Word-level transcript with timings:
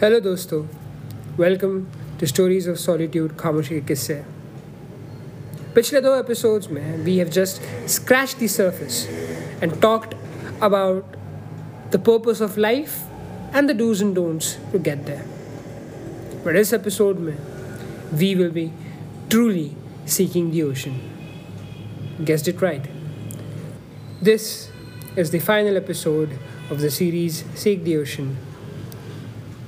Hello 0.00 0.18
दोस्तों 0.20 0.60
welcome 1.38 1.78
to 2.20 2.26
stories 2.26 2.68
of 2.68 2.76
solitude 2.78 3.34
खामोशी 3.38 3.74
के 3.74 3.80
किस्से 3.86 4.14
पिछले 5.74 6.00
दो 6.00 6.14
एपिसोड्स 6.18 6.70
में 6.70 7.04
we 7.04 7.16
have 7.18 7.28
just 7.36 7.62
scratch 7.94 8.34
the 8.42 8.46
surface 8.46 9.06
and 9.62 9.80
talked 9.82 10.14
about 10.62 11.16
the 11.92 12.00
purpose 12.06 12.42
of 12.42 12.58
life 12.60 13.56
and 13.56 13.70
the 13.70 13.76
dos 13.78 14.02
and 14.02 14.14
don'ts 14.14 14.56
to 14.72 14.78
get 14.78 15.04
there 15.06 16.42
but 16.46 16.56
इस 16.56 16.72
episode 16.74 17.18
में 17.18 17.36
we 18.14 18.34
will 18.34 18.50
be 18.50 18.70
truly 19.30 19.70
seeking 20.16 20.52
the 20.52 20.64
ocean 20.70 21.00
guessed 22.20 22.48
it 22.48 22.60
right. 22.62 22.84
This 24.22 24.70
is 25.16 25.30
the 25.30 25.38
final 25.40 25.76
episode 25.76 26.36
of 26.70 26.80
the 26.80 26.90
series 26.90 27.44
Seek 27.54 27.82
the 27.84 27.96
Ocean, 27.96 28.36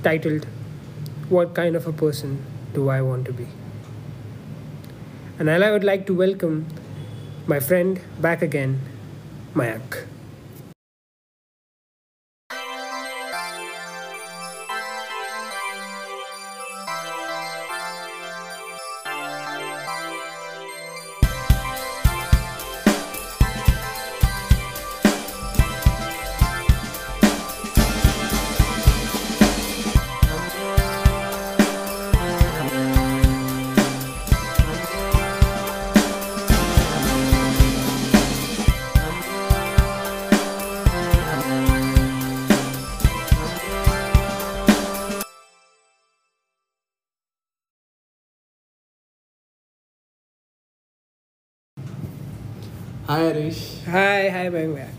titled 0.06 0.46
What 1.28 1.52
Kind 1.52 1.74
of 1.74 1.88
a 1.88 1.92
Person 1.92 2.34
Do 2.72 2.88
I 2.90 3.02
Want 3.02 3.24
to 3.26 3.32
Be? 3.32 3.48
And 5.36 5.50
I 5.64 5.72
would 5.72 5.82
like 5.82 6.06
to 6.06 6.14
welcome 6.14 6.66
my 7.48 7.58
friend 7.58 8.00
back 8.20 8.40
again, 8.40 8.78
Mayak. 9.52 10.06
Hi 53.16 53.26
Harish 53.26 53.58
Hi, 53.88 54.22
hi, 54.34 54.54
Mayak. 54.54 54.94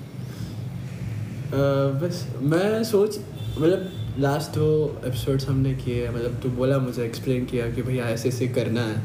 अ, 1.53 1.57
बस 2.01 2.35
मैं 2.41 2.83
सोच 2.83 3.19
मतलब 3.57 3.91
last 4.19 4.51
दो 4.51 5.01
episodes 5.05 5.47
हमने 5.47 5.73
किए 5.73 6.09
मतलब 6.09 6.39
तू 6.43 6.49
बोला 6.49 6.77
मुझे 6.77 7.05
एक्सप्लेन 7.05 7.45
किया 7.45 7.69
कि 7.71 7.81
भैया 7.81 8.05
ऐसे 8.05 8.29
ऐसे 8.29 8.47
करना 8.47 8.81
है. 8.81 8.95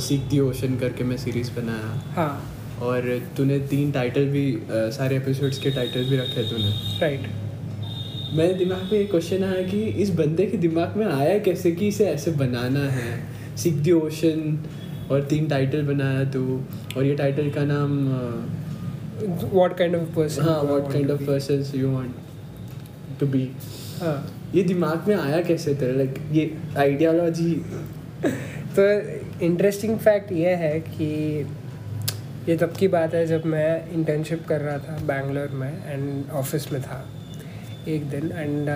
सीख 0.00 0.20
दी 0.20 0.40
ओशन 0.40 0.78
करके 0.78 1.04
मैं 1.04 1.16
सीरीज़ 1.16 1.50
बनाया। 1.50 2.12
हाँ। 2.16 2.54
और 2.82 3.22
तूने 3.36 3.58
तीन 3.58 3.92
टाइटल 3.92 4.24
भी 4.24 4.54
अ, 4.54 4.60
सारे 4.70 5.16
एपिसोड्स 5.16 5.58
के 5.58 5.70
टाइटल 5.70 6.04
भी 6.04 6.16
रखे 6.16 6.42
तूने। 6.42 6.98
राइट 7.00 7.30
मेरे 8.32 8.54
दिमाग 8.54 8.82
में 8.82 8.98
ये 8.98 9.04
क्वेश्चन 9.04 9.44
आया 9.44 9.62
कि 9.62 9.82
इस 9.82 10.10
बंदे 10.10 10.46
के 10.46 10.56
दिमाग 10.56 10.96
में 10.96 11.06
आया 11.06 11.38
कैसे 11.38 11.72
कि 11.72 11.88
इसे 11.88 12.04
ऐसे 12.04 12.30
बनाना 12.30 12.88
है? 12.90 13.24
सीख 13.56 13.74
दी 13.74 13.92
ओशन 13.92 14.64
और 15.10 15.22
तीन 15.22 15.48
टाइटल 15.48 15.82
बनाया 15.82 16.24
तू 16.24 16.64
और 16.96 17.04
ये 17.04 17.14
टाइटल 17.14 17.50
का 17.50 17.64
नाम 17.64 18.10
What 19.20 19.72
kind 19.72 19.94
of 19.94 20.18
person? 20.18 20.42
हाँ 20.42 20.62
what 20.62 20.92
kind 20.92 21.10
of 21.10 21.22
person 21.22 21.78
you 21.78 21.90
want 21.90 22.14
to 23.20 23.26
be 23.26 23.52
हाँ। 24.02 24.34
ये 24.54 24.62
दिमाग 24.62 25.04
में 25.08 25.16
आया 25.16 25.42
कैसे 25.42 25.74
तेरे? 25.74 25.92
लाइक 25.92 26.14
ये 26.32 26.58
आइडियोलॉजी 26.76 27.54
तो 28.78 29.00
इंटरेस्टिंग 29.44 29.98
फैक्ट 29.98 30.32
ये 30.32 30.50
है 30.50 30.80
कि 30.80 31.40
ये 32.48 32.56
तब 32.56 32.72
की 32.72 32.88
बात 32.88 33.14
है 33.14 33.26
जब 33.26 33.44
मैं 33.44 33.90
इंटर्नशिप 33.90 34.46
कर 34.48 34.60
रहा 34.60 34.78
था 34.78 34.98
बैंगलोर 35.04 35.48
में 35.48 35.86
एंड 35.86 36.30
ऑफ़िस 36.30 36.72
में 36.72 36.82
था 36.82 37.08
एक 37.88 38.10
दिन 38.10 38.32
एंड 38.32 38.66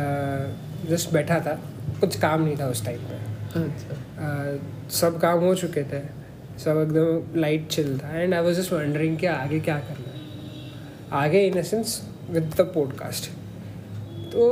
जस्ट 0.90 1.12
बैठा 1.12 1.40
था। 1.40 1.60
कुछ 2.00 2.18
काम 2.18 2.44
नहीं 2.44 2.56
था 2.56 2.66
उस 2.66 2.84
टाइम 2.84 2.98
पे। 2.98 3.14
अच्छा। 3.60 3.94
Uh, 4.14 4.92
सब 4.92 5.20
काम 5.20 5.38
हो 5.38 5.54
चुके 5.54 5.82
थे। 5.82 6.23
सब 6.58 6.80
एकदम 6.82 7.40
लाइट 7.40 7.68
चिल 7.68 7.98
था 7.98 8.18
and 8.20 8.34
I 8.34 8.42
was 8.42 8.60
just 8.60 8.72
wondering 8.72 9.16
कि 9.18 9.26
आगे 9.26 9.60
क्या 9.60 9.78
करना 9.78 10.12
है? 10.12 10.20
आगे 11.22 11.46
in 11.46 11.62
sense 11.62 12.00
with 12.30 12.50
the 12.56 12.70
podcast 12.74 13.30
तो 14.32 14.50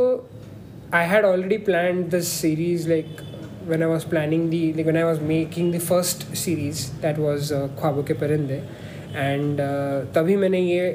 I 0.95 1.07
had 1.09 1.25
already 1.25 1.59
plan 1.69 2.03
this 2.09 2.29
series 2.29 2.89
like 2.89 3.17
I 3.63 3.87
was 3.87 4.05
planning 4.05 4.51
the 4.51 4.73
like 4.77 4.87
when 4.87 4.97
I 4.97 5.05
was 5.05 5.21
making 5.21 5.67
the 5.71 5.81
first 5.81 6.23
series 6.37 6.81
that 7.03 7.19
was 7.25 7.51
uh, 7.53 7.69
ख्वाबों 7.81 8.03
के 8.03 8.15
परिंदे 8.15 8.55
एंड 8.55 9.61
uh, 9.61 10.15
तभी 10.15 10.37
मैंने 10.37 10.61
ये 10.61 10.89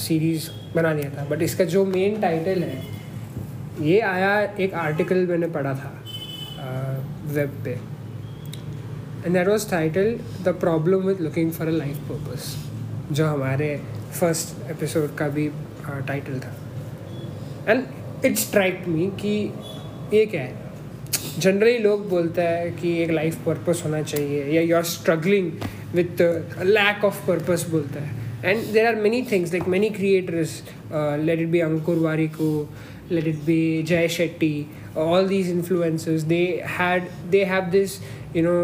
सीरीज़ 0.00 0.48
बना 0.74 0.92
लिया 0.92 1.10
था. 1.10 1.24
बट 1.24 1.42
इसका 1.42 1.64
जो 1.64 1.84
मेन 1.84 2.20
टाइटल 2.20 2.62
है 2.62 2.82
ये 3.86 4.00
आया 4.00 4.40
एक 4.60 4.74
आर्टिकल 4.74 5.26
मैंने 5.26 5.46
पढ़ा 5.56 5.74
था 5.74 5.92
वेब 7.34 7.60
पे. 7.64 7.78
And 9.26 9.34
that 9.34 9.48
was 9.48 9.68
title 9.70 10.18
the 10.44 10.48
problem 10.60 11.06
with 11.06 11.20
looking 11.20 11.50
for 11.52 11.66
a 11.66 11.70
life 11.70 11.96
purpose 12.08 12.54
जो 13.12 13.26
हमारे 13.26 13.68
फ़र्स्ट 14.20 14.70
एपिसोड 14.70 15.14
का 15.16 15.28
भी 15.28 15.48
टाइटल 15.88 16.38
था। 16.40 16.54
एंड 17.68 17.84
इट्स 18.24 18.40
स्ट्राइक 18.40 18.84
मी 18.88 19.06
कि 19.20 19.34
ये 20.16 20.24
क्या 20.26 20.42
है? 20.42 20.54
जनरली 21.38 21.78
लोग 21.78 22.08
बोलते 22.08 22.42
हैं 22.42 22.76
कि 22.76 22.96
एक 23.02 23.10
लाइफ 23.10 23.44
पर्पस 23.46 23.82
होना 23.84 24.02
चाहिए 24.02 24.44
या 24.52 24.62
you 24.62 24.76
are 24.76 24.84
struggling 24.94 25.50
with 25.94 26.22
lack 26.62 27.04
of 27.04 27.26
purpose 27.26 27.66
बोलता 27.70 28.02
है। 28.02 28.24
And 28.44 28.64
there 28.72 28.86
are 28.86 28.96
many 29.02 29.22
things 29.32 29.52
like 29.52 29.68
many 29.68 29.90
creators 29.90 30.62
let 30.92 31.40
it 31.40 31.48
be 31.48 31.60
Ankur 31.60 31.98
Warikoo 31.98 32.68
let 33.10 33.26
it 33.30 33.42
be 33.46 33.56
Jay 33.88 34.06
Shetty, 34.12 34.66
all 35.00 35.28
these 35.32 35.50
influencers, 35.50 36.22
they 36.30 36.46
had 36.78 37.04
they 37.34 37.42
have 37.50 37.68
this, 37.74 37.92
you 38.36 38.42
know, 38.46 38.62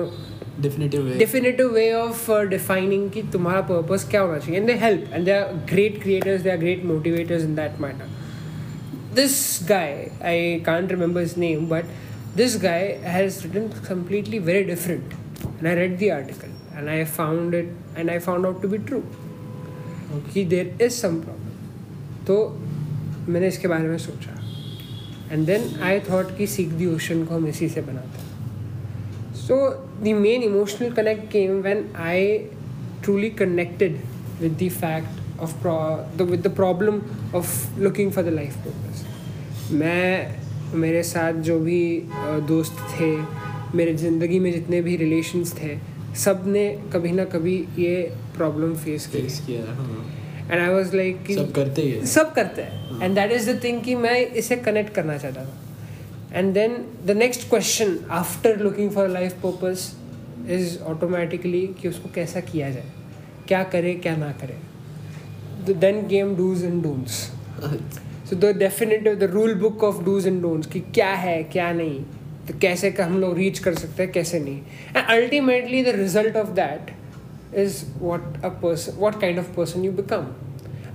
definitive 0.61 1.03
way 1.03 1.19
definitive 1.19 1.73
way 1.73 1.89
of 1.99 2.29
uh, 2.29 2.41
defining 2.53 3.09
कि 3.13 3.23
तुम्हारा 3.33 3.67
purpose 3.69 4.09
क्या 4.11 4.21
होना 4.21 4.39
चाहिए 4.39 4.61
and 4.61 4.69
they 4.69 4.77
help 4.83 5.15
and 5.15 5.27
they 5.27 5.37
are 5.39 5.55
great 5.71 6.01
creators, 6.03 6.43
they 6.43 6.53
are 6.55 6.63
great 6.65 6.85
motivators 6.93 7.47
in 7.51 7.55
that 7.55 7.81
matter. 7.81 8.09
This 9.15 9.63
guy, 9.69 10.11
I 10.23 10.63
can't 10.65 10.91
remember 10.91 11.21
his 11.21 11.37
name, 11.37 11.67
but 11.69 11.85
this 12.35 12.57
guy 12.57 12.99
has 13.15 13.45
written 13.45 13.69
completely 13.89 14.39
very 14.39 14.65
different. 14.65 15.13
And 15.59 15.69
I 15.69 15.75
read 15.75 15.99
the 15.99 16.11
article 16.13 16.49
and 16.75 16.91
I 16.91 17.05
found 17.05 17.55
it 17.55 17.69
and 17.95 18.11
I 18.11 18.19
found 18.19 18.47
out 18.47 18.63
to 18.63 18.69
be 18.69 18.79
true. 18.79 19.05
कि 20.33 20.49
there 20.49 20.71
is 20.87 20.97
some 21.05 21.23
problem. 21.23 21.53
तो 22.27 22.37
मैंने 23.29 23.49
इसके 23.49 23.69
बारे 23.69 23.89
में 23.89 23.99
सोचा 23.99 24.39
and 25.33 25.47
then 25.47 25.63
I 25.83 26.01
thought 26.11 26.37
कि 26.37 26.47
सीख 26.47 26.69
the 26.81 26.87
ocean 26.95 27.25
को 27.25 27.35
हम 27.35 27.47
इसी 27.49 27.69
से 27.69 27.81
बनाते 27.83 28.23
हैं 28.23 28.32
so 29.43 29.57
the 30.03 30.15
main 30.19 30.43
emotional 30.43 30.93
connect 30.93 31.31
came 31.33 31.61
when 31.63 31.85
I 32.01 32.27
truly 33.05 33.31
connected 33.39 34.01
with 34.41 34.53
the 34.63 34.69
fact 34.73 35.41
of 35.41 36.23
with 36.23 36.47
the 36.47 36.55
problem 36.57 37.01
of 37.37 37.81
looking 37.81 38.13
for 38.13 38.25
the 38.25 38.35
life 38.35 38.57
purpose 38.67 39.75
मैं 39.81 40.77
मेरे 40.81 41.03
साथ 41.03 41.41
जो 41.49 41.59
भी 41.61 41.83
दोस्त 42.49 42.77
थे 42.91 43.11
मेरे 43.77 43.95
ज़िंदगी 43.95 44.39
में 44.39 44.53
जितने 44.53 44.81
भी 44.83 44.97
रिलेशंस 44.97 45.55
थे 45.63 45.77
सबने 46.23 46.65
कभी 46.93 47.13
ना 47.13 47.25
कभी 47.35 47.57
ये 47.79 47.95
प्रॉब्लम 48.37 48.75
फेस 48.75 49.07
की 49.07 49.23
फेस 49.23 49.41
किया 49.47 49.61
एंड 50.51 50.61
आई 50.61 50.69
वाज 50.75 50.95
लाइक 50.95 51.31
सब 51.31 51.53
करते 51.53 51.83
ही 51.83 52.07
सब 52.07 52.33
करते 52.35 52.63
हैं। 52.63 53.03
And 53.03 53.15
that 53.15 53.33
is 53.33 53.51
the 53.51 53.63
thing 53.65 53.81
कि 53.83 53.95
मैं 53.97 54.19
इसे 54.43 54.57
कनेक्ट 54.57 54.95
करना 54.95 55.17
चाहता 55.19 55.45
था। 55.45 55.62
And 56.35 56.53
then 56.55 56.77
the 57.07 57.17
next 57.17 57.49
question 57.49 57.99
after 58.11 58.57
looking 58.61 58.91
for 58.91 59.09
life 59.09 59.33
purpose 59.43 59.91
is 60.51 60.79
automatically 60.91 61.67
कि 61.81 61.89
उसको 61.89 62.09
कैसा 62.15 62.41
किया 62.41 62.71
जाए? 62.71 62.93
क्या 63.49 63.63
करे, 63.65 63.95
क्या 63.95 64.17
ना 64.17 64.31
करे? 64.43 64.57
Then 65.73 66.07
game 66.09 66.35
dos 66.37 66.65
and 66.65 66.83
don'ts 66.83 67.13
so 68.31 68.37
the 68.37 68.57
definitive 68.59 69.15
the 69.15 69.31
rule 69.33 69.55
book 69.61 69.85
of 69.85 70.03
dos 70.05 70.27
and 70.27 70.41
don'ts 70.43 70.67
कि 70.67 70.81
क्या 70.95 71.11
है, 71.15 71.43
क्या 71.43 71.73
नहीं? 71.73 72.01
तो 72.49 72.59
कैसे 72.59 72.91
का 72.91 73.05
हम 73.05 73.19
लोग 73.21 73.37
रीच 73.37 73.59
कर 73.59 73.75
सकते 73.75 74.03
हैं, 74.03 74.13
कैसे 74.13 74.41
नहीं? 74.41 74.61
And 74.97 75.05
ultimately 75.05 75.83
the 75.85 75.95
result 75.97 76.37
of 76.37 76.49
that 76.53 76.91
is 77.57 77.85
what 77.99 78.45
a 78.45 78.49
person 78.63 78.97
what 78.99 79.21
kind 79.21 79.39
of 79.39 79.55
person 79.57 79.85
you 79.85 79.93
become 79.93 80.27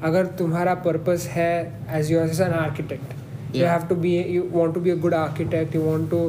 अगर 0.03 0.25
तुम्हारा 0.39 0.73
पर्पस 0.85 1.27
है 1.31 1.53
as 1.97 2.11
you 2.11 2.19
as 2.19 2.41
an 2.41 2.53
architect 2.53 3.13
you 3.52 3.62
Yeah. 3.62 3.72
have 3.72 3.88
to 3.88 3.94
be 4.04 4.12
you 4.34 4.42
want 4.58 4.74
to 4.74 4.80
be 4.84 4.90
a 4.90 4.96
good 5.04 5.14
architect 5.22 5.74
you 5.78 5.82
want 5.88 6.10
to 6.14 6.20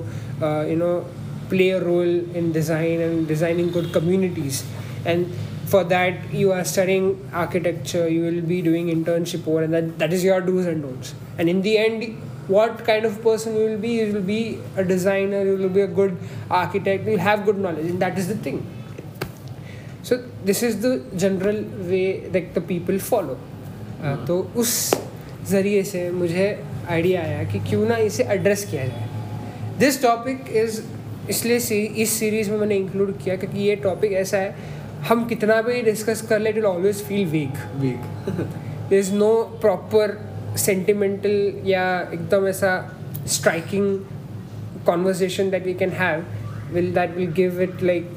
uh, 0.46 0.64
you 0.72 0.76
know 0.82 0.96
play 1.54 1.70
a 1.78 1.80
role 1.84 2.14
in 2.42 2.52
design 2.58 3.00
and 3.06 3.28
designing 3.28 3.70
good 3.78 3.88
communities 3.98 4.64
and 5.06 5.32
for 5.74 5.84
that 5.94 6.34
you 6.42 6.52
are 6.56 6.64
studying 6.72 7.06
architecture 7.44 8.04
you 8.16 8.22
will 8.28 8.42
be 8.52 8.58
doing 8.68 8.88
internship 8.96 9.48
over 9.48 9.64
and 9.64 9.74
that, 9.78 9.88
that 10.00 10.12
is 10.18 10.24
your 10.30 10.42
do's 10.50 10.66
and 10.74 10.82
don'ts 10.88 11.14
and 11.38 11.50
in 11.54 11.62
the 11.68 11.78
end 11.86 12.04
what 12.56 12.84
kind 12.90 13.06
of 13.10 13.22
person 13.28 13.56
you 13.60 13.64
will 13.70 13.78
be 13.88 13.92
you 14.00 14.08
will 14.14 14.28
be 14.30 14.42
a 14.76 14.84
designer 14.84 15.42
you 15.50 15.56
will 15.62 15.70
be 15.80 15.82
a 15.82 15.92
good 16.00 16.18
architect 16.62 17.06
you 17.06 17.12
will 17.14 17.26
have 17.30 17.46
good 17.46 17.58
knowledge 17.68 17.90
and 17.94 18.02
that 18.06 18.18
is 18.24 18.28
the 18.34 18.40
thing 18.48 18.60
so 20.04 20.18
this 20.44 20.62
is 20.64 20.82
the 20.82 20.94
general 21.16 21.60
way 21.92 22.06
that 22.36 22.54
the 22.54 22.62
people 22.74 23.00
follow 23.12 23.38
uh, 24.04 24.18
तो 24.28 24.36
उस 24.64 24.72
ज़रिए 25.52 25.84
से 25.92 26.10
मुझे 26.12 26.48
idea 26.89 27.23
आया 27.23 27.43
कि 27.53 27.59
क्यों 27.71 27.87
ना 27.89 27.97
इसे 28.05 28.25
एड्रेस 28.31 28.65
किया 28.71 28.85
जाए। 28.87 29.09
दिस 29.79 30.03
टॉपिक 30.03 30.45
इज़ 30.57 30.81
इसलिए 31.31 31.59
सी, 31.61 31.77
इस 31.77 32.13
सीरीज़ 32.19 32.51
में 32.51 32.59
मैंने 32.59 32.77
इंक्लूड 32.77 33.17
किया 33.23 33.37
क्योंकि 33.37 33.59
ये 33.61 33.75
टॉपिक 33.77 34.13
ऐसा 34.21 34.39
है 34.39 34.55
हम 35.09 35.25
कितना 35.29 35.61
भी 35.63 35.81
डिस्कस 35.83 36.23
कर 36.29 36.41
ले 36.41 36.51
it 36.51 36.65
always 36.65 37.03
feel 37.05 37.27
weak 37.31 37.59
weak 37.81 38.31
there 38.89 38.99
is 38.99 39.13
no 39.15 39.33
proper 39.61 40.17
sentimental 40.59 41.53
या 41.65 41.85
एकदम 42.15 42.47
ऐसा 42.49 42.71
striking 43.27 43.99
conversation 44.87 45.51
that 45.51 45.67
we 45.67 45.75
can 45.75 45.91
have 45.99 46.25
will 46.73 46.93
that 46.95 47.17
will 47.17 47.33
give 47.33 47.61
it 47.63 47.83
like 47.83 48.11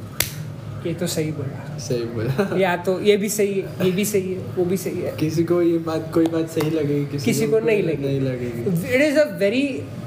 ये 0.85 0.93
तो 0.93 1.07
सही 1.07 1.31
बोला। 1.31 1.70
सही 1.81 2.03
बोला। 2.13 2.57
या 2.57 2.75
तो 2.85 2.99
ये 3.01 3.15
भी 3.17 3.29
सही 3.29 3.59
है 3.59 3.85
ये 3.85 3.91
भी 3.91 4.05
सही 4.05 4.33
है 4.33 4.53
वो 4.55 4.65
भी 4.65 4.77
सही 4.77 5.01
है। 5.01 5.15
किसी 5.19 5.43
को 5.43 5.61
ये 5.61 5.77
बात 5.87 6.09
कोई 6.13 6.25
बात 6.33 6.49
सही 6.49 6.69
लगेगी 6.69 7.05
किसी, 7.05 7.25
किसी 7.25 7.47
को 7.47 7.59
नहीं 7.59 7.83
नहीं 7.83 7.87
लगेगी। 7.87 8.07
नहीं 8.07 8.21
लगेगी। 8.21 8.95
It 8.95 9.01
is 9.01 9.19
a 9.19 9.25
very 9.39 9.65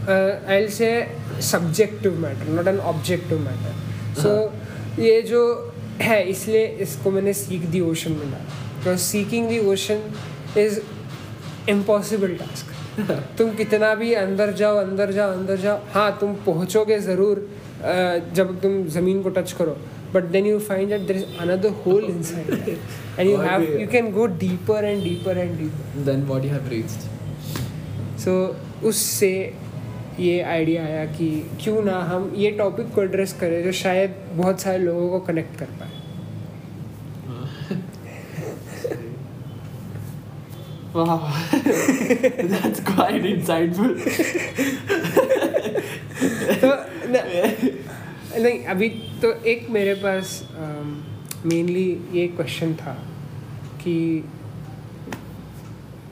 I 0.09 0.57
will 0.57 0.69
say 0.71 0.91
subjective 1.51 2.19
matter 2.21 2.53
not 2.53 2.69
an 2.69 2.79
objective 2.93 3.39
matter 3.41 4.23
so 4.23 5.03
ये 5.03 5.21
जो 5.23 5.43
है 6.03 6.23
इसलिए 6.31 6.67
इसको 6.83 7.11
मैंने 7.11 7.33
सीख 7.35 7.63
दी 7.73 7.81
ओशन 7.83 8.13
में 8.13 8.31
डाला। 8.31 8.45
Because 8.79 9.01
seeking 9.01 9.49
the 9.49 9.59
ocean 9.73 10.01
is 10.59 10.81
impossible 11.71 12.35
task 12.37 12.73
तुम 13.39 13.51
कितना 13.57 13.95
भी 13.95 14.13
अंदर 14.15 14.53
जाओ 14.55 14.77
अंदर 14.77 15.13
जाओ 15.13 15.33
अंदर 15.33 15.57
जाओ 15.61 15.79
हाँ 15.93 16.17
तुम 16.21 16.35
पहुँचोगे 16.47 16.99
ज़रूर 17.01 17.37
uh, 17.39 18.35
जब 18.35 18.61
तुम 18.63 18.85
ज़मीन 18.89 19.23
को 19.23 19.29
टच 19.31 19.53
करो। 19.53 19.77
But 20.15 20.27
then 20.35 20.47
you 20.49 20.59
find 20.65 20.93
that 20.95 21.07
there 21.11 21.17
is 21.21 21.25
another 21.45 21.71
hole 21.85 22.05
inside 22.11 22.51
there. 22.67 22.79
and 23.19 23.31
you 23.31 23.39
have 23.47 23.65
you 23.83 23.87
can 23.95 24.11
go 24.19 24.27
deeper 24.43 24.79
and 24.91 25.03
deeper 25.09 25.35
and 25.45 25.59
deeper 25.63 26.05
then 26.09 26.23
what 26.31 26.45
you 26.45 26.51
have 26.51 26.69
reached 26.71 28.19
so 28.25 28.35
उससे 28.91 29.33
ये 30.21 30.41
आइडिया 30.55 30.85
आया 30.85 31.05
कि 31.17 31.29
क्यों 31.63 31.83
ना 31.85 31.99
हम 32.13 32.33
ये 32.45 32.51
टॉपिक 32.59 32.93
को 32.95 33.03
एड्रेस 33.03 33.33
करें 33.41 33.63
जो 33.65 33.73
शायद 33.83 34.15
बहुत 34.37 34.61
सारे 34.61 34.79
लोगों 34.79 35.09
को 35.11 35.21
कनेक्ट 35.33 35.59
कर 35.59 35.77
पाए 35.81 35.93
Wow, 40.95 41.15
that's 42.51 42.81
quite 42.89 43.25
insightful. 43.27 43.95
तो 46.61 46.69
न- 47.15 47.25
नहीं 48.45 48.65
अभी 48.65 48.89
तो 49.23 49.33
एक 49.47 49.69
मेरे 49.71 49.95
पास 49.95 50.49
मेनली 51.47 51.89
ये 52.13 52.27
क्वेश्चन 52.29 52.75
था 52.75 52.93
कि 53.83 53.95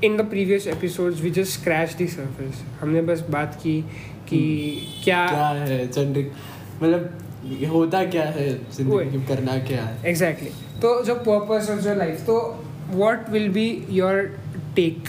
in 0.04 0.16
the 0.16 0.20
previous 0.20 0.66
episodes 0.66 1.20
we 1.20 1.30
just 1.30 1.60
scratch 1.60 1.92
the 1.92 2.06
surface 2.06 2.62
हमने 2.80 3.02
बस 3.02 3.20
बात 3.30 3.60
की 3.62 3.80
कि 4.28 4.40
क्या 5.04 5.26
क्या 5.26 5.48
है 5.48 5.86
चंद्रिक 5.88 6.32
मतलब 6.82 7.68
होता 7.72 8.04
क्या 8.04 8.24
है 8.30 8.48
ज़िंदगी 8.72 9.18
में 9.18 9.26
करना 9.26 9.58
क्या 9.58 9.82
है? 9.82 10.10
एग्जैक्टली 10.10 10.50
तो 10.82 11.04
जो 11.04 11.14
पर्पस 11.28 11.70
ऑफ़ 11.70 11.86
योर 11.86 11.96
लाइफ 11.96 12.20
तो 12.20 12.38
what 12.90 13.30
will 13.30 13.48
be 13.48 13.68
your 13.90 14.36
take 14.76 15.08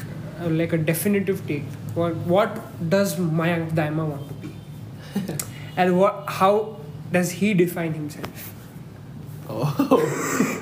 like 0.51 0.73
a 0.73 0.77
definitive 0.83 1.39
take 1.47 1.97
what 1.97 2.55
does 2.83 3.15
Mayank 3.19 3.71
Daima 3.71 4.03
want 4.03 4.29
to 4.29 4.35
be 4.35 4.55
and 5.77 6.03
how 6.29 6.63
does 7.13 7.31
he 7.37 7.53
define 7.53 7.93
himself 7.93 8.51
Oh, 9.45 9.97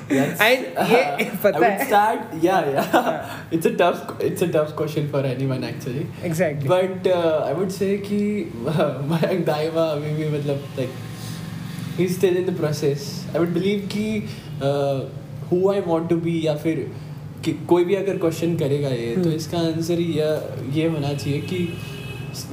that's, 0.08 0.40
And 0.40 0.64
ये 0.90 1.30
पता 1.42 1.58
I 1.58 1.60
would 1.60 1.86
start, 1.86 2.20
yeah, 2.42 2.68
yeah. 2.68 3.38
It's 3.50 3.66
a 3.66 3.76
tough, 3.76 4.20
it's 4.20 4.42
a 4.42 4.48
tough 4.48 4.74
question 4.74 5.08
for 5.08 5.20
anyone 5.20 5.64
actually. 5.64 6.06
Exactly 6.24 6.68
But 6.68 7.06
uh, 7.08 7.44
I 7.46 7.52
would 7.52 7.72
say 7.72 7.90
कि 8.08 8.20
मयंक 9.12 9.44
दाइमा 9.46 9.84
अभी 9.92 10.14
भी 10.16 10.28
मतलब 10.30 10.66
like 10.78 10.98
he's 11.98 12.16
still 12.16 12.36
in 12.36 12.46
the 12.46 12.56
process. 12.60 13.06
I 13.34 13.38
would 13.38 13.54
believe 13.54 13.88
कि 13.94 14.06
uh, 14.60 15.08
who 15.50 15.62
I 15.70 15.80
want 15.88 16.08
to 16.08 16.20
be 16.26 16.36
या 16.44 16.56
फिर 16.56 16.86
कि 17.44 17.52
कोई 17.68 17.84
भी 17.84 17.94
अगर 17.94 18.18
क्वेश्चन 18.18 18.56
करेगा 18.56 18.88
ये 18.88 19.14
तो 19.14 19.22
हम्म। 19.22 19.34
इसका 19.36 19.58
आंसर 19.58 20.00
ये 20.00 20.28
ये 20.80 20.88
होना 20.88 21.12
चाहिए 21.14 21.40
कि 21.40 21.66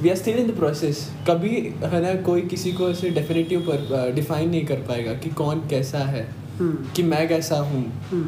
we 0.02 0.10
are 0.10 0.16
still 0.16 0.36
in 0.36 0.46
the 0.46 0.56
process 0.56 1.10
कभी 1.28 1.74
है 1.84 2.02
ना 2.02 2.14
कोई 2.22 2.42
किसी 2.42 2.72
को 2.72 2.90
ऐसे 2.90 3.10
डेफिनेटिव 3.10 3.60
पर 3.60 4.12
डिफाइन 4.14 4.50
नहीं 4.50 4.66
कर 4.66 4.76
पाएगा 4.76 5.12
कि 5.14 5.30
कौन 5.30 5.60
कैसा 5.70 5.98
है 5.98 6.28
हम्म 6.58 6.92
कि 6.96 7.02
मैं 7.02 7.28
कैसा 7.28 7.56
हूँ 7.56 7.84
hmm. 8.10 8.26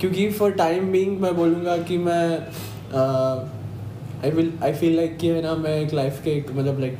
क्योंकि 0.00 0.30
फॉर 0.30 0.50
टाइम 0.50 0.92
बीइंग 0.92 1.20
मैं 1.20 1.36
बोलूँगा 1.36 1.76
कि 1.76 1.98
मैं 1.98 2.38
I 4.24 4.30
will 4.30 4.52
I 4.62 4.72
feel 4.72 4.96
like 4.96 5.16
कि 5.18 5.28
है 5.28 5.42
ना 5.42 5.54
मैं 5.54 5.80
एक 5.80 5.94
लाइफ 5.94 6.20
के 6.24 6.30
एक 6.30 6.52
मतलब 6.52 6.80
लाइक. 6.80 6.98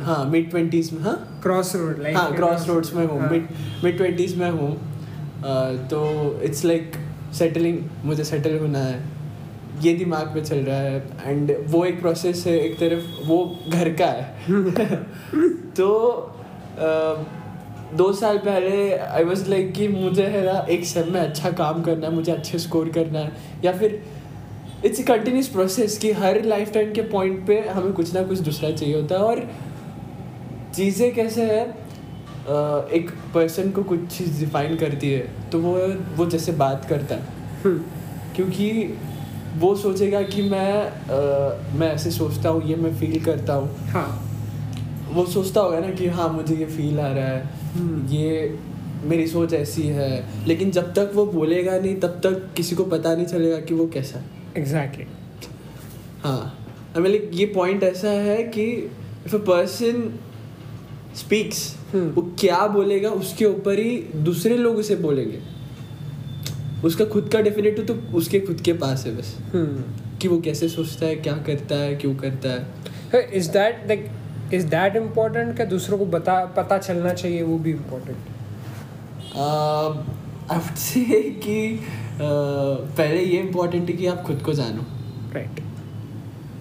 हाँ 0.00 0.24
मिड 0.24 0.50
ट्वेंटीज 0.50 0.92
में 0.92 1.00
हाँ 1.00 1.40
क्रॉस 1.42 1.76
रोड 1.76 2.06
हाँ 2.16 2.34
क्रॉस 2.36 2.66
रोड्स 2.68 2.94
में 2.94 3.06
हूँ। 3.06 3.30
मिड 3.30 3.48
मिड 3.84 3.96
ट्वेंटीज 3.96 4.36
में 4.36 4.50
हूँ 4.50 4.76
तो 5.88 6.00
इट्स 6.42 6.64
लाइक 6.64 6.92
सेटलिंग 7.34 7.78
मुझे 8.04 8.24
सेटल 8.24 8.58
होना 8.58 8.78
है 8.78 9.15
ये 9.82 9.92
दिमाग 9.94 10.34
में 10.34 10.42
चल 10.44 10.58
रहा 10.58 10.78
है 10.78 11.02
एंड 11.24 11.52
वो 11.66 11.84
एक 11.84 12.00
प्रोसेस 12.00 12.46
है 12.46 12.58
एक 12.58 12.78
तरफ़ 12.78 13.26
वो 13.26 13.38
घर 13.68 13.92
का 13.92 14.06
है। 14.06 14.24
तो 15.76 15.88
दो 17.96 18.12
साल 18.12 18.38
पहले 18.38 18.92
आई 18.96 19.24
वॉज़ 19.24 19.48
लाइक 19.50 19.72
कि 19.72 19.88
मुझे 19.88 20.26
है 20.26 20.44
ना 20.44 20.58
एक 20.70 20.84
सेम 20.84 21.12
में 21.12 21.20
अच्छा 21.20 21.50
काम 21.50 21.82
करना 21.82 22.06
है 22.06 22.14
मुझे 22.14 22.32
अच्छे 22.32 22.58
स्कोर 22.58 22.88
करना 22.88 23.18
है 23.18 23.32
या 23.64 23.72
फिर 23.72 24.02
इट्स 24.84 25.00
ए 25.00 25.02
कंटिन्यूस 25.02 25.48
प्रोसेस 25.48 25.98
कि 25.98 26.12
हर 26.12 26.42
लाइफ 26.44 26.72
टाइम 26.72 26.92
के 26.92 27.02
पॉइंट 27.10 27.46
पे 27.46 27.60
हमें 27.68 27.92
कुछ 27.92 28.14
ना 28.14 28.22
कुछ 28.22 28.38
दूसरा 28.38 28.70
चाहिए 28.70 28.94
होता 28.94 29.14
है 29.14 29.20
और 29.20 29.48
चीज़ें 30.74 31.14
कैसे 31.14 31.44
है 31.44 31.60
एक 32.94 33.10
पर्सन 33.34 33.70
को 33.70 33.82
कुछ 33.82 34.00
चीज़ 34.08 34.40
डिफाइन 34.40 34.76
करती 34.76 35.12
है 35.12 35.50
तो 35.50 35.60
वो 35.60 35.76
वो 36.16 36.26
जैसे 36.30 36.52
बात 36.52 36.84
करता 36.84 37.14
है। 37.14 37.74
क्योंकि 38.36 38.68
वो 39.58 39.74
सोचेगा 39.76 40.22
कि 40.22 40.42
मैं 40.42 40.72
अ, 40.82 41.76
मैं 41.76 41.92
ऐसे 41.92 42.10
सोचता 42.10 42.48
हूँ 42.48 42.62
ये 42.68 42.76
मैं 42.76 42.94
फील 42.96 43.24
करता 43.24 43.54
हूँ। 43.54 43.76
हाँ। 43.88 44.22
वो 45.12 45.26
सोचता 45.26 45.60
होगा 45.60 45.78
ना 45.80 45.90
कि 45.90 46.06
हाँ 46.06 46.28
मुझे 46.28 46.54
ये 46.54 46.66
फील 46.66 47.00
आ 47.00 47.12
रहा 47.12 47.26
है। 47.26 47.42
हम्म। 47.74 48.06
ये 48.06 48.58
मेरी 49.04 49.26
सोच 49.26 49.52
ऐसी 49.52 49.82
है। 49.82 50.24
लेकिन 50.46 50.70
जब 50.70 50.92
तक 50.94 51.10
वो 51.14 51.26
बोलेगा 51.26 51.78
नहीं 51.78 51.94
तब 52.00 52.20
तक 52.24 52.48
किसी 52.56 52.76
को 52.76 52.84
पता 52.84 53.14
नहीं 53.14 53.26
चलेगा 53.26 53.60
कि 53.60 53.74
वो 53.74 53.86
कैसा 53.86 54.18
है। 54.18 54.24
एग्जैक्टली 54.56 55.06
हाँ। 56.22 56.58
आई 56.96 57.02
मीन 57.02 57.14
ये 57.32 57.46
पॉइंट 57.46 57.82
ऐसा 57.82 58.08
है 58.08 58.42
कि 58.42 58.64
इफ़ 59.26 59.36
अ 59.36 59.38
पर्सन 59.38 60.18
स्पीक्स। 61.16 61.76
वो 61.94 62.22
क्या 62.40 62.66
बोलेगा 62.66 63.10
उसके 63.10 63.44
ऊपर 63.44 63.78
ही 63.78 63.96
दूसरे 64.16 64.56
लोग 64.56 64.76
उसे 64.76 64.96
बोलेंगे। 64.96 65.55
उसका 66.84 67.04
खुद 67.04 67.28
का 67.32 67.40
डेफिनेटिव 67.40 67.84
तो 67.84 67.94
उसके 68.16 68.40
खुद 68.40 68.60
के 68.60 68.72
पास 68.72 69.06
है 69.06 69.16
बस। 69.16 69.34
कि 70.20 70.28
वो 70.28 70.40
कैसे 70.40 70.68
सोचता 70.68 71.06
है 71.06 71.14
क्या 71.16 71.36
करता 71.46 71.74
है 71.74 71.94
क्यों 71.96 72.14
करता 72.14 72.48
है। 72.48 73.22
Is 73.34 73.50
that 73.50 73.84
like 73.88 74.08
is 74.54 74.66
that 74.66 74.96
important 74.96 75.54
क्या 75.56 75.66
दूसरों 75.66 75.98
को 75.98 76.06
बता 76.06 76.34
पता 76.56 76.78
चलना 76.78 77.12
चाहिए 77.14 77.42
वो 77.42 77.58
भी 77.58 77.70
इम्पोर्टेंट 77.70 78.16
आई 79.36 80.58
वुड 80.58 80.74
से 80.76 81.20
कि 81.44 81.78
uh, 81.78 81.82
पहले 82.18 83.22
ये 83.22 83.40
इम्पोर्टेंट 83.40 83.88
है 83.90 83.96
कि 83.96 84.06
आप 84.06 84.22
खुद 84.22 84.42
को 84.42 84.52
जानो। 84.52 84.82
राइट 85.34 85.60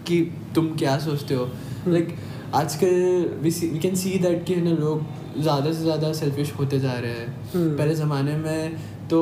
कि 0.08 0.22
तुम 0.56 0.76
क्या 0.78 0.98
सोचते 1.00 1.34
हो। 1.34 1.46
लाइक 1.88 2.16
आजकल 2.56 3.30
वी 3.42 3.52
कैन 3.80 3.96
सी 3.96 4.18
दैट 4.20 4.44
कि 4.46 4.54
है 4.54 4.64
ना 4.64 4.72
लोग 4.72 5.42
ज़्यादा 5.42 5.72
से 5.72 5.82
ज़्यादा 5.82 6.12
सेल्फिश 6.14 6.54
होते 6.60 6.80
जा 6.80 6.94
रहे 6.94 7.12
हैं। 7.12 7.28
हम्म। 7.54 7.78
पहले 7.78 7.96
ज़माने 7.96 8.36
में 8.38 8.76
तो 9.10 9.22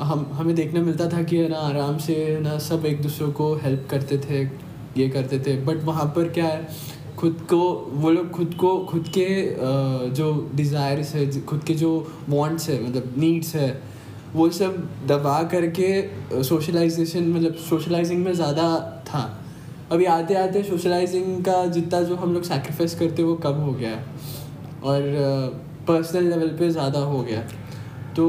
हम, 0.00 0.26
हमें 0.32 0.54
देखने 0.54 0.80
मिलता 0.80 1.08
था 1.10 1.22
कि 1.22 1.46
ना 1.48 1.56
आराम 1.58 1.98
से, 1.98 2.38
ना 2.40 2.58
सब 2.60 2.84
एक 2.86 3.02
दूसरे 3.02 3.26
को 3.32 3.54
हेल्प 3.54 3.86
करते 3.90 4.18
थे, 4.20 4.42
ये 4.96 5.08
करते 5.08 5.38
थे। 5.38 5.56
बट 5.64 5.84
वहाँ 5.84 6.06
पर 6.16 6.28
क्या 6.28 6.46
है, 6.46 6.66
खुद 7.16 7.40
को, 7.50 7.58
वो 7.92 8.10
लोग 8.10 8.30
खुद 8.30 8.54
को, 8.54 8.78
खुद 8.84 9.08
के 9.08 9.26
जो 10.14 10.50
डिज़ायर्स 10.54 11.14
है 11.14 11.40
खुद 11.42 11.64
के 11.64 11.74
जो 11.74 11.90
वांट्स 12.28 12.68
है 12.68 12.82
मतलब 12.84 13.14
नीड्स 13.18 13.54
है, 13.54 13.70
वो 14.34 14.48
सब 14.50 14.76
दबा 15.08 15.42
करके 15.52 16.42
सोशलाइजेशन 16.44 17.28
मतलब 17.28 17.54
सोशलाइजिंग 17.68 18.24
में 18.24 18.32
ज़्यादा 18.32 18.64
था। 19.06 19.22
अभी 19.92 20.04
आते 20.06 20.34
आते 20.34 20.62
सोशलाइजिंग 20.62 21.44
का 21.44 21.64
जितना 21.68 22.00
जो 22.02 22.16
हम 22.16 22.34
लोग 22.34 22.42
सैक्रिफाइस 22.44 22.98
करते 22.98 23.22
वो 23.22 23.34
कम 23.44 23.60
हो 23.60 23.72
गया 23.72 23.92
और 24.84 25.02
पर्सनल 25.88 26.24
लेवल 26.24 26.48
पे 26.58 26.68
ज़्यादा 26.70 26.98
हो 27.02 27.22
गया 27.22 27.42
तो 28.18 28.26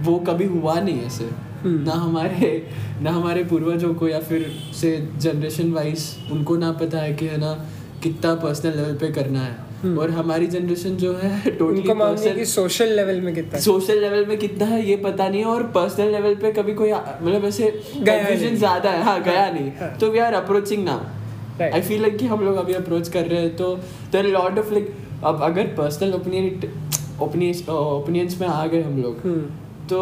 वो 0.00 0.18
कभी 0.28 0.44
हुआ 0.48 0.74
नहीं 0.80 1.06
ऐसे। 1.06 1.24
हम्म। 1.62 1.82
ना 1.84 1.92
हमारे 1.94 2.50
ना 3.02 3.10
हमारे 3.10 3.42
पूर्वजों 3.44 3.94
को 3.94 4.08
या 4.08 4.18
फिर 4.22 4.50
से 4.74 4.96
जनरेशन 5.18 5.72
वाइज 5.72 6.04
उनको 6.32 6.56
ना 6.56 6.70
पता 6.72 6.98
है 6.98 7.12
कि 7.14 7.26
है 7.26 7.36
ना 7.36 7.52
कितना 8.02 8.34
पर्सनल 8.36 8.76
लेवल 8.76 8.94
पे 8.96 9.10
करना 9.12 9.40
है। 9.40 9.56
हम्म। 9.82 9.98
और 9.98 10.10
हमारी 10.10 10.46
जनरेशन 10.46 10.96
जो 10.96 11.12
है 11.14 11.50
टोटली 11.50 12.34
कि 12.34 12.44
सोशल 12.46 12.92
लेवल 12.92 13.20
में 13.20 13.34
कितना 13.34 13.60
सोशल 13.60 14.00
लेवल 14.00 14.24
में 14.26 14.36
कितना 14.38 14.66
है 14.66 14.82
ये 14.86 14.96
पता 15.04 15.28
नहीं 15.28 15.40
है। 15.40 15.46
और 15.46 15.62
पर्सनल 15.74 16.10
लेवल 16.12 16.34
पे 16.36 16.52
कभी 16.52 16.74
कोई 16.74 16.92
मतलब 16.92 17.44
ऐसे 17.44 17.70
नहीं। 17.96 18.56
ज़्यादा 18.56 18.90
है। 18.90 19.02
हाँ 19.02 19.20
गया 19.22 19.42
हाँ, 19.42 19.52
नहीं। 19.52 19.70
हाँ। 19.80 19.96
तो 19.98 20.10
we 20.10 20.18
are 20.18 20.34
approaching 20.34 20.84
now 20.84 21.62
I 21.64 21.80
feel 21.82 22.02
like 22.02 22.16
कि 22.18 22.26
हम 22.26 22.44
लोग 22.44 22.56
अभी 22.56 22.72
अप्रोच 22.74 23.08
कर 23.08 23.26
रहे 23.26 23.40
हैं। 23.40 23.54
तो 23.56 23.74
देर 24.12 24.26
लॉट 24.28 24.58
ऑफ़ 24.58 24.72
लाइक 24.72 24.94
अब 25.24 25.42
अगर 25.42 25.66
पर्सनल 25.76 26.12
ओपिनियन 26.14 26.77
ओपिनियंस 27.20 28.40
में 28.40 28.46
आ 28.48 28.66
गए 28.66 28.82
हम 28.82 29.02
लोग। 29.02 29.20
हम्म, 29.24 29.40
तो 29.86 30.00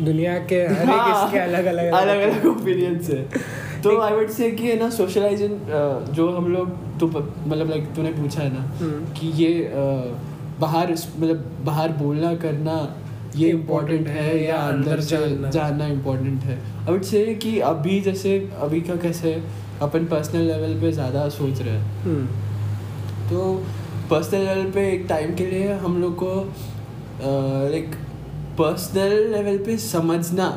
दुनिया 0.00 0.38
के 0.46 0.56
हर 0.56 0.82
एक 0.82 0.88
हाँ, 0.90 1.24
इसके 1.24 1.38
अलग 1.38 1.64
अलग 1.66 1.92
अलग 1.92 2.20
अलग 2.22 2.46
ओपिनियंस 2.46 3.10
है। 3.10 3.22
तो 3.82 3.98
आई 4.00 4.12
वुड 4.12 4.30
से 4.30 4.50
कि 4.50 4.66
है 4.66 4.78
ना 4.78 4.88
सोशलाइजिंग 4.90 5.58
जो 6.14 6.28
हम 6.30 6.52
लोग 6.52 6.70
तो 7.00 7.06
मतलब 7.06 7.68
लाइक 7.70 7.84
तूने 7.96 8.10
पूछा 8.12 8.42
है 8.42 8.52
ना 8.54 8.62
हम्म। 8.78 9.12
कि 9.14 9.26
ये 9.42 9.50
बाहर 10.60 10.92
मतलब 10.92 11.44
बाहर 11.64 11.92
बोलना 11.94 12.34
करना 12.44 12.76
ये 13.36 13.48
इम्पोर्टेंट 13.50 14.06
है 14.08 14.44
या 14.44 14.56
अंदर। 14.58 15.00
जानना। 15.00 15.86
इम्पोर्टेंट 15.86 16.42
है। 16.42 16.56
आई 16.56 16.92
वुड 16.92 17.02
से 17.04 17.24
कि 17.42 17.58
अभी 17.70 18.00
जैसे 18.00 18.36
अभी 18.60 18.80
का 18.80 18.96
कैसे 19.02 19.32
अपन 19.82 20.04
पर्सनल 20.06 20.42
लेवल 20.42 20.80
पे 20.80 20.92
ज़्यादा 20.92 21.28
सोच 21.30 21.60
रहे 21.60 21.74
हैं। 21.74 22.02
हम्म, 22.04 22.26
तो 23.30 23.40
पर्सनल 24.10 24.40
लेवल 24.40 24.70
पे 24.70 24.88
एक 24.92 25.06
टाइम 25.08 25.34
के 25.34 25.46
लिए 25.46 25.72
हम 25.74 26.00
लोग 26.00 26.16
को 26.16 26.32
लाइक 27.70 27.94
पर्सनल 28.58 29.12
लेवल 29.32 29.58
पे 29.58 29.76
समझना 29.78 30.48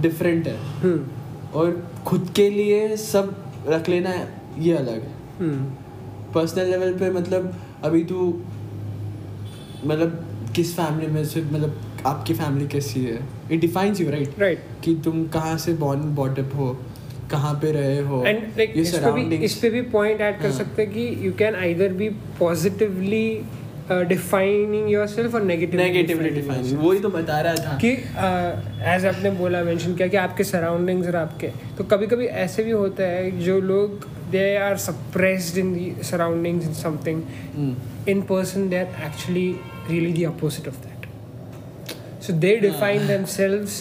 डिफरेंट 0.00 0.46
है। 0.48 0.56
हम्म, 0.80 1.06
और 1.54 1.86
खुद 2.06 2.28
के 2.36 2.48
लिए 2.50 2.96
सब 2.96 3.34
रख 3.68 3.88
लेना 3.88 4.10
ये 4.58 4.74
अलग 4.74 5.02
है। 5.02 5.14
हम्म, 5.40 5.64
पर्सनल 6.34 6.70
लेवल 6.70 6.92
पे 6.94 7.10
मतलब 7.10 7.54
अभी 7.84 8.04
तू 8.04 8.18
मतलब 9.84 10.24
किस 10.56 10.74
फैमिली 10.76 11.06
में 11.12 11.24
से 11.24 11.42
मतलब 11.42 11.80
आपकी 12.06 12.34
फैमिली 12.34 12.66
कैसी 12.68 13.04
है? 13.04 13.18
It 13.52 13.60
defines 13.60 14.00
you 14.00 14.10
right 14.10 14.38
right 14.38 14.64
कि 14.84 14.94
तुम 15.04 15.26
कहाँ 15.28 15.56
से 15.58 15.72
बॉर्न 15.74 16.14
बॉटअप 16.14 16.50
हो। 16.56 16.76
कहाँ 17.32 17.54
पे 17.62 17.72
रहे 17.72 17.98
हो? 18.10 18.24
एंड 18.26 18.38
लाइक 18.58 18.72
इस 18.76 18.94
पे 18.98 19.12
भी 19.12 19.36
इस 19.44 19.54
पे 19.62 19.70
भी 19.70 19.82
पॉइंट 19.96 20.20
ऐड 20.20 20.38
कर 20.38 20.48
हाँ। 20.48 20.56
सकते 20.58 20.82
हैं 20.82 20.92
कि 20.92 21.26
you 21.26 21.32
can 21.38 21.54
either 21.54 21.92
be 22.02 22.08
positively 22.38 23.26
defining 24.08 24.90
yourself 24.90 25.34
और 25.34 25.42
नेगेटिवली 25.44 25.84
नेगेटिवली 25.84 26.30
डिफाइन 26.30 26.76
वही 26.76 26.98
तो 27.00 27.08
बता 27.10 27.40
रहा 27.40 27.54
था। 27.54 27.76
कि 27.84 27.88
एज 28.94 29.06
आपने 29.06 29.30
बोला 29.38 29.62
मेंशन 29.64 29.94
किया 29.94 30.08
कि 30.08 30.16
आपके 30.16 30.44
सराउंडिंग्स 30.44 31.06
और 31.06 31.16
आपके। 31.16 31.48
तो 31.78 31.84
कभी 31.92 32.06
कभी 32.06 32.26
ऐसे 32.44 32.64
भी 32.64 32.70
होता 32.70 33.04
है 33.04 33.30
जो 33.44 33.60
लोग 33.60 34.06
they 34.30 34.44
are 34.56 34.76
suppressed 34.84 35.58
in 35.58 35.72
the 35.74 35.92
surroundings 36.10 36.66
in 36.66 36.74
something 36.74 37.22
hmm, 37.56 37.74
in 38.12 38.20
person 38.28 38.64
they're 38.70 38.94
actually 39.08 39.48
really 39.88 40.12
the 40.14 40.22
opposite 40.28 40.68
of 40.70 40.78
that 40.86 41.04
so 42.24 42.32
they 42.44 42.54
define 42.64 43.04
themselves 43.10 43.76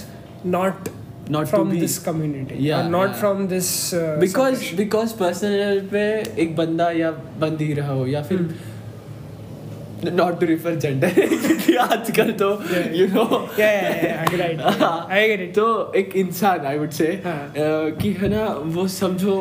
not 0.56 0.90
Not 1.30 1.48
from 1.50 1.70
be- 1.70 1.80
this 1.80 2.00
community 2.00 2.56
Yeah, 2.60 2.88
not 2.90 3.10
yeah. 3.10 3.14
from 3.14 3.48
this 3.48 3.94
uh, 3.94 4.18
because 4.20 4.56
suppression. 4.56 4.78
Because 4.78 5.14
पे 5.92 6.04
एक 6.42 6.56
बंदा 6.56 6.90
या 6.92 7.12
बंदी 7.12 7.74
रहा 7.74 7.92
हो 7.94 8.06
या 8.08 8.22
फिर 8.24 8.42
not 10.14 10.40
to 10.40 10.46
refer 10.46 10.76
gender 10.76 11.10
क्योंकि 11.10 11.76
आजकल 11.76 12.32
तो 12.42 12.50
you 13.00 13.08
know 13.08 13.26
yeah, 13.60 13.60
yeah, 13.60 14.04
yeah, 14.04 14.24
I 14.24 14.36
get 14.36 14.52
it. 14.52 14.62
I 15.18 15.22
get 15.32 15.44
it. 15.48 15.56
तो 15.56 15.94
एक 15.94 16.16
इंसान 16.16 16.66
आई 16.66 16.78
वुड 16.78 16.90
से. 16.90 17.22
कि 17.28 18.12
है 18.14 18.30
ना 18.30 18.46
वो 18.78 18.88
समझो 18.88 19.38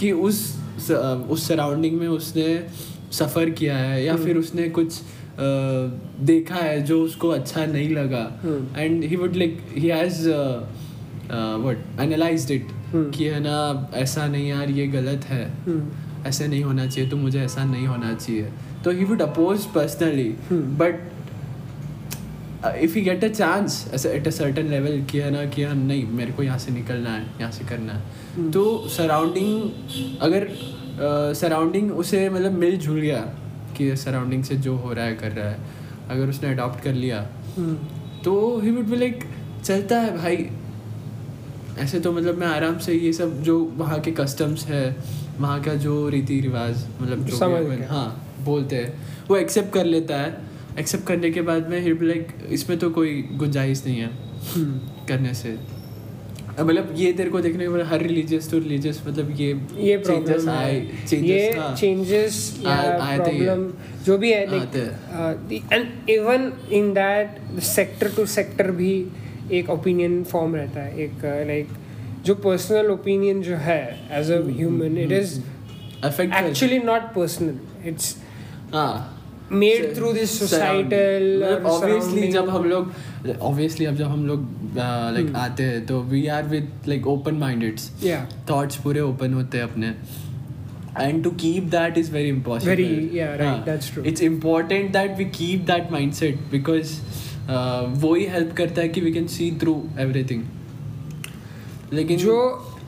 कि 0.00 0.12
उस 0.12 0.56
उस 1.30 1.48
सराउंडिंग 1.48 2.00
में 2.00 2.08
उसने 2.08 2.48
सफ़र 3.12 3.50
किया 3.50 3.76
है 3.76 4.04
या। 4.04 4.16
फिर 4.16 4.36
उसने 4.36 4.68
कुछ 4.68 5.00
देखा 6.30 6.54
है 6.54 6.80
जो 6.84 7.02
उसको 7.02 7.28
अच्छा 7.28 7.64
नहीं 7.66 7.90
लगा। 7.90 8.24
And 8.78 9.04
he 9.04 9.16
would 9.16 9.36
like 9.36 9.58
he 9.76 9.88
has 9.88 10.28
what 11.32 12.00
analysed 12.00 12.50
it. 12.50 12.68
कि 12.94 13.24
है 13.24 13.40
ना 13.40 13.56
ऐसा 13.94 14.26
नहीं 14.26 14.48
यार 14.48 14.70
ये 14.70 14.86
गलत 14.86 15.24
है 15.24 15.44
Hmm. 15.64 16.26
ऐसे 16.26 16.46
नहीं 16.48 16.62
होना 16.64 16.86
चाहिए 16.86 17.10
तो 17.10 17.16
मुझे 17.16 17.40
ऐसा 17.40 17.64
नहीं 17.64 17.86
होना 17.86 18.12
चाहिए 18.14 18.48
तो 18.84 18.90
he 18.90 19.04
would 19.04 19.22
oppose 19.22 19.64
personally. 19.74 20.28
But 20.52 21.00
if 22.82 22.98
you 22.98 23.04
get 23.04 23.24
a 23.24 23.28
chance 23.28 24.06
at 24.06 24.26
a 24.26 24.30
certain 24.30 24.66
level 24.66 25.00
कि 25.10 25.18
है 25.18 25.30
ना 25.30 25.44
कि 25.44 25.62
हाँ 25.62 25.74
नहीं 25.74 26.06
मेरे 26.12 26.32
को 26.32 26.42
यहाँ 26.42 26.58
से 26.58 26.72
निकलना 26.72 27.10
है 27.10 27.26
यहाँ 27.40 27.50
से 27.52 27.64
करना 27.64 27.92
है 27.92 28.02
Hmm. 28.36 28.52
तो 28.52 28.88
सराउंडिंग 28.88 30.18
अगर 30.20 30.48
सराउंडिंग 31.34 31.92
उसे 31.92 32.28
मतलब 32.30 32.58
मिल 32.58 32.76
जुल 32.78 33.00
गया 33.00 33.20
कि 33.76 33.96
सराउंडिंग 33.96 34.44
से 34.44 34.56
जो 34.56 34.76
हो 34.76 34.92
रहा 34.92 35.04
है 35.04 35.14
कर 35.14 35.32
रहा 35.32 35.48
है 35.48 35.58
अगर 36.10 36.28
उसने 36.28 36.50
अडॉप्ट 36.50 36.84
कर 36.84 36.92
लिया 36.94 37.26
Hmm. 37.58 37.74
तो 38.24 38.60
ही 38.60 38.70
वुड 38.70 38.86
बी 38.86 38.96
लाइक 38.96 39.24
चलता 39.64 40.00
है 40.00 40.16
भाई 40.16 40.48
ऐसे 41.78 42.00
तो 42.00 42.12
मतलब 42.12 42.38
मैं 42.38 42.46
आराम 42.46 42.78
से 42.78 42.92
ये 42.94 43.12
सब 43.12 43.42
जो 43.42 43.58
वहाँ 43.76 44.00
के 44.00 44.10
कस्टम्स 44.10 44.64
है 44.66 44.84
वहाँ 45.40 45.62
का 45.62 45.74
जो 45.84 46.08
रीति 46.08 46.40
रिवाज 46.40 46.84
मतलब 47.02 47.24
जो 47.26 47.36
हाँ 47.88 48.06
बोलते 48.44 48.76
हैं 48.76 48.92
वो 49.28 49.36
एक्सेप्ट 49.36 49.72
कर 49.72 49.84
लेता 49.84 50.16
है 50.16 50.36
एक्सेप्ट 50.78 51.06
करने 51.06 51.30
के 51.30 51.42
बाद 51.42 51.68
में 51.68 51.80
ही 51.80 51.92
लाइक 52.06 52.28
इसमें 52.50 52.78
तो 52.78 52.90
कोई 52.90 53.22
गुंजाइश 53.36 53.84
नहीं 53.86 53.98
है 54.00 54.10
Hmm. 54.38 54.74
करने 55.08 55.32
से 55.34 55.56
मतलब 56.60 56.94
ये 56.96 57.12
तेरे 57.12 57.30
को 57.30 57.40
देखने 57.40 57.66
को 57.68 57.82
हर 57.84 58.00
रिलीजियस 58.02 58.50
टू 58.50 58.58
रिलीजियस 58.58 59.00
मतलब 59.06 59.30
ये 59.40 59.48
ये 59.80 59.96
प्रॉब्लम 59.98 60.48
आए 60.50 60.74
ये। 60.74 61.74
चेंजेस 61.76 62.38
या 62.64 62.70
आ- 62.70 62.98
आते 63.02 63.30
है। 63.30 63.44
प्रॉब्लम 63.44 63.70
जो 64.06 64.18
भी 64.18 64.30
है 64.32 64.42
and 65.72 66.10
even 66.10 66.52
in 66.72 66.92
that 66.92 67.60
sector 67.62 68.10
to 68.16 68.26
sector 68.26 68.70
भी 68.70 68.92
एक 69.52 69.70
ओपिनियन 69.70 70.22
फॉर्म 70.24 70.54
रहता 70.56 70.80
है 70.80 70.98
एक 71.04 71.24
लाइक 71.46 71.68
जो 72.24 72.34
पर्सनल 72.34 72.90
ओपिनियन 72.90 73.42
जो 73.42 73.56
है 73.56 73.82
as 74.12 74.30
a 74.32 74.40
human 74.48 74.96
it 74.98 75.12
is 75.12 75.38
actually 76.04 76.78
not 76.78 77.02
personal 77.14 77.88
it's 77.88 78.16
हाँ 78.74 79.14
made 79.50 79.84
through 79.96 80.12
this 80.12 80.32
societal 80.38 81.42
or 81.50 81.60
obviously 81.66 82.26
जब 82.32 82.48
हम 82.48 82.64
लोग 82.64 82.92
ऑब्वियसली 83.40 83.86
अब 83.86 83.94
जब 83.96 84.06
हम 84.06 84.26
लोग 84.26 84.46
लाइक 84.76 85.26
Hmm. 85.26 85.36
आते 85.36 85.62
हैं 85.62 85.84
तो 85.86 86.00
we 86.10 86.26
are 86.26 86.42
with 86.48 86.68
like 86.88 87.06
open 87.06 87.34
minded 87.34 87.78
yeah. 88.04 88.50
Thoughts 88.50 88.76
पूरे 88.82 89.00
ओपन 89.00 89.34
होते 89.34 89.58
हैं 89.58 89.64
अपने। 89.64 89.94
And 91.00 91.22
to 91.24 91.30
keep 91.30 91.64
that 91.70 91.98
is 91.98 92.12
very 92.12 92.28
impossible 92.28 92.74
Very- 92.74 93.08
yeah, 93.18 93.32
right, 93.40 93.64
that's 93.68 93.90
true. 93.94 94.06
It's 94.06 94.22
important 94.22 94.90
that 94.92 95.16
we 95.18 95.24
keep 95.24 95.64
that 95.66 95.90
mindset 95.92 96.38
because 96.50 96.92
वो 97.48 98.14
ही 98.14 98.24
help 98.24 98.52
करता 98.56 98.80
है 98.80 98.88
कि 98.88 99.00
we 99.00 99.12
can 99.12 99.26
see 99.26 99.50
through 99.60 99.82
everything 99.98 100.44
लेकिन 101.92 102.18
जो 102.18 102.34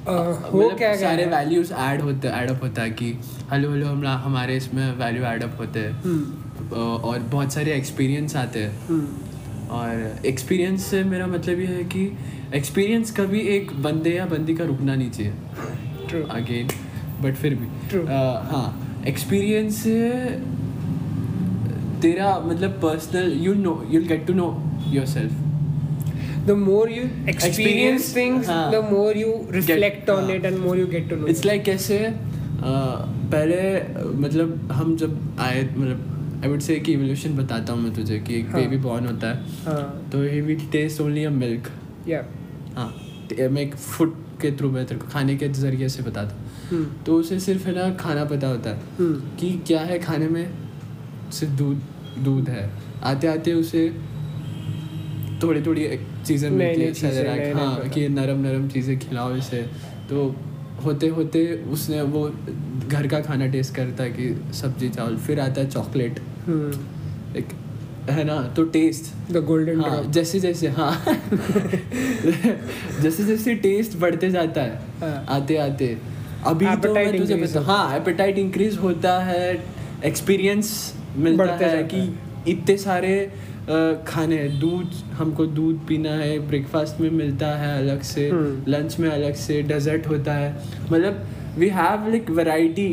uh, 0.00 0.08
हो 0.08 0.58
मतलब 0.58 0.76
क्या 0.78 0.96
सारे 0.96 1.24
वैल्यूज़ 1.26 1.72
ऐड 1.72 2.00
होते 2.00 2.28
ऐड 2.28 2.50
अप 2.50 2.62
होता 2.62 2.82
है 2.82 2.90
कि 2.90 3.12
हेलो 3.52 3.70
हेलो 3.70 3.86
हम 3.86 4.06
हमारे 4.06 4.56
इसमें 4.56 4.96
वैल्यू 4.96 5.22
ऐड 5.22 5.42
अप 5.42 5.56
होते 5.60 5.80
हैं। 5.80 6.02
Hmm. 6.02 6.72
और 7.04 7.18
बहुत 7.18 7.52
सारे 7.52 7.72
एक्सपीरियंस 7.72 8.36
आते 8.36 8.62
हैं। 8.62 8.86
Hmm. 8.86 9.70
और 9.70 10.26
एक्सपीरियंस 10.26 10.84
से 10.84 11.02
मेरा 11.04 11.26
मतलब 11.26 11.60
ये 11.60 11.66
है 11.66 11.84
कि 11.84 12.18
एक्सपीरियंस 12.54 13.16
कभी 13.16 13.40
एक 13.40 13.72
बंदे 13.82 14.10
या 14.10 14.26
बंदी 14.26 14.54
का 14.54 14.64
रुकना 14.64 14.94
नहीं 14.94 15.10
चाहिए। 15.10 15.32
अगेन 16.30 16.68
बट 17.22 17.34
फिर 17.34 17.54
भी। 17.54 17.66
हाँ 18.52 19.02
एक्सपीरियंस 19.08 19.76
से 19.76 19.98
तेरा 22.02 22.38
मतलब 22.44 22.78
personal 22.82 23.32
you 23.42 23.54
know 23.54 23.82
you'll 23.90 24.04
get 24.08 24.26
to 24.26 24.34
know 24.34 24.50
your 24.92 25.06
self 25.06 25.48
the 26.44 26.54
more 26.58 26.84
you 26.90 27.02
experience, 27.30 27.32
Experience, 27.32 28.06
things 28.12 28.46
हाँ. 28.50 28.60
the 28.72 28.78
more 28.84 29.10
you 29.14 29.32
reflect 29.56 29.98
get, 29.98 30.12
on 30.12 30.22
हाँ. 30.22 30.36
it 30.36 30.46
and 30.50 30.60
more 30.60 30.76
you 30.76 30.86
get 30.92 31.08
to 31.10 31.18
know 31.18 31.28
it's 31.28 31.44
like 31.46 31.62
कैसे 31.64 31.98
पहले 33.32 33.58
मतलब 34.22 34.72
हम 34.72 34.96
जब 34.96 35.18
आए 35.40 35.62
मतलब 35.76 36.40
आई 36.44 36.50
वुड 36.50 36.60
से 36.60 36.78
कि 36.86 36.92
इवोल्यूशन 36.92 37.36
बताता 37.36 37.72
हूँ 37.72 37.82
मैं 37.82 37.92
तुझे 37.94 38.18
कि 38.18 38.38
एक 38.38 38.48
हाँ. 38.50 38.60
बेबी 38.60 38.76
बॉर्न 38.86 39.06
होता 39.06 39.28
है 39.28 39.44
हाँ 39.66 40.08
तो 40.12 40.22
he 40.22 40.40
will 40.40 40.66
taste 40.72 41.00
only 41.00 41.24
a 41.24 41.30
milk 41.36 41.68
yeah 42.10 42.24
हाँ 42.76 42.88
मैं 43.50 43.62
एक 43.62 43.74
फ़ूड 43.76 44.14
के 44.42 44.50
थ्रू 44.58 44.70
मैं 44.70 44.86
तेरे 44.86 45.00
को 45.00 45.08
खाने 45.12 45.36
के 45.36 45.48
ज़रिए 45.60 45.88
से 45.88 46.02
बताता 46.02 46.34
हूँ 46.34 46.48
hmm. 46.72 47.06
तो 47.06 47.16
उसे 47.16 47.38
सिर्फ़ 47.40 47.66
है 47.66 47.74
ना 47.74 47.94
खाना 48.00 48.24
पता 48.34 48.48
होता 48.48 48.70
है 48.70 48.96
Hmm. 49.00 49.20
कि 49.40 49.52
क्या 49.66 49.80
है 49.90 49.98
खाने 49.98 50.28
में 50.28 50.44
सिर्फ़ 51.32 51.52
दूध 51.54 51.80
दूध 52.24 52.48
है। 52.48 52.68
आते 53.04 53.26
आते 53.26 53.52
उसे 53.54 53.88
थोड़ी 55.42 55.60
थोड़ी 55.62 55.86
चीज़ें 56.26 56.50
मिलती 56.50 56.82
है 56.82 56.92
चीज़ें, 56.92 57.22
नए 57.24 57.52
हाँ 57.52 57.74
प्रकार। 57.74 57.88
कि 57.88 58.08
नरम 58.08 58.40
नरम 58.40 58.68
चीज़ें 58.68 58.98
खिलाओ 58.98 59.34
इसे। 59.36 59.62
तो 60.10 60.34
होते 60.84 61.08
होते 61.08 61.44
उसने 61.72 62.02
वो 62.02 62.28
घर 62.88 63.06
का 63.06 63.20
खाना 63.20 63.46
टेस्ट 63.46 63.74
करता 63.74 64.04
है 64.04 64.10
कि 64.10 64.52
सब्ज़ी 64.54 64.88
चावल 64.88 65.16
फिर 65.26 65.40
आता 65.40 65.60
है 65.60 65.70
चॉकलेट 65.70 66.20
Hmm. 66.40 66.76
एक 67.36 67.48
है 68.10 68.22
ना? 68.24 68.36
तो 68.56 68.62
टेस्ट 68.74 69.32
द 69.32 69.44
गोल्डन 69.44 69.80
हाँ 69.80 70.02
जैसे 70.12 70.40
जैसे 70.40 70.68
हाँ। 70.68 70.92
जैसे 73.02 73.24
जैसे 73.24 73.54
टेस्ट 73.54 73.96
बढ़ते 73.98 74.30
जाता 74.30 74.62
है 74.62 74.80
हाँ। 75.00 75.24
आते 75.36 75.56
आते 75.56 75.96
अभी 76.46 76.66
तो 76.76 76.94
मैं 76.94 77.18
तुझे 77.18 77.34
बता 77.36 77.60
हाँ 77.66 77.96
एपेटाइट 77.96 78.38
इंक्रीज 78.38 78.76
होता 78.78 79.18
है 79.24 79.42
एक्सपीरियंस 80.04 80.72
बढ़ते 81.16 81.64
है 81.64 81.82
कि 81.84 82.50
इतने 82.50 82.76
सारे 82.76 83.14
खाने 84.08 84.36
हैं। 84.36 84.58
दूध 84.60 84.94
हमको 85.14 85.46
दूध 85.46 85.86
पीना 85.88 86.10
है 86.10 86.38
ब्रेकफास्ट 86.48 87.00
में 87.00 87.10
मिलता 87.10 87.46
है 87.58 87.76
अलग 87.78 88.02
से 88.02 88.28
हम्म। 88.30 88.72
लंच 88.72 88.98
में 89.00 89.08
अलग 89.10 89.34
से 89.36 89.60
डेजर्ट 89.62 90.06
होता 90.06 90.34
है। 90.34 90.54
मतलब 90.92 91.26
वी 91.58 91.68
हैव 91.68 92.08
लाइक 92.08 92.30
वैरायटी 92.30 92.88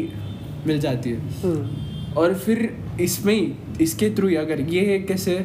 मिल 0.68 0.80
जाती 0.80 1.10
है। 1.10 1.20
हम्म, 1.42 2.14
और 2.14 2.34
फिर 2.36 2.70
इसमें 3.02 3.34
ही 3.34 3.54
इसके 3.82 4.10
थ्रू 4.10 4.28
ही 4.28 4.36
अगर 4.36 4.62
ये 4.70 4.86
है 4.86 5.00
कैसे 5.00 5.40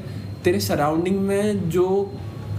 तेरे 0.44 0.60
सराउंडिंग 0.60 1.20
में 1.20 1.68
जो 1.70 1.86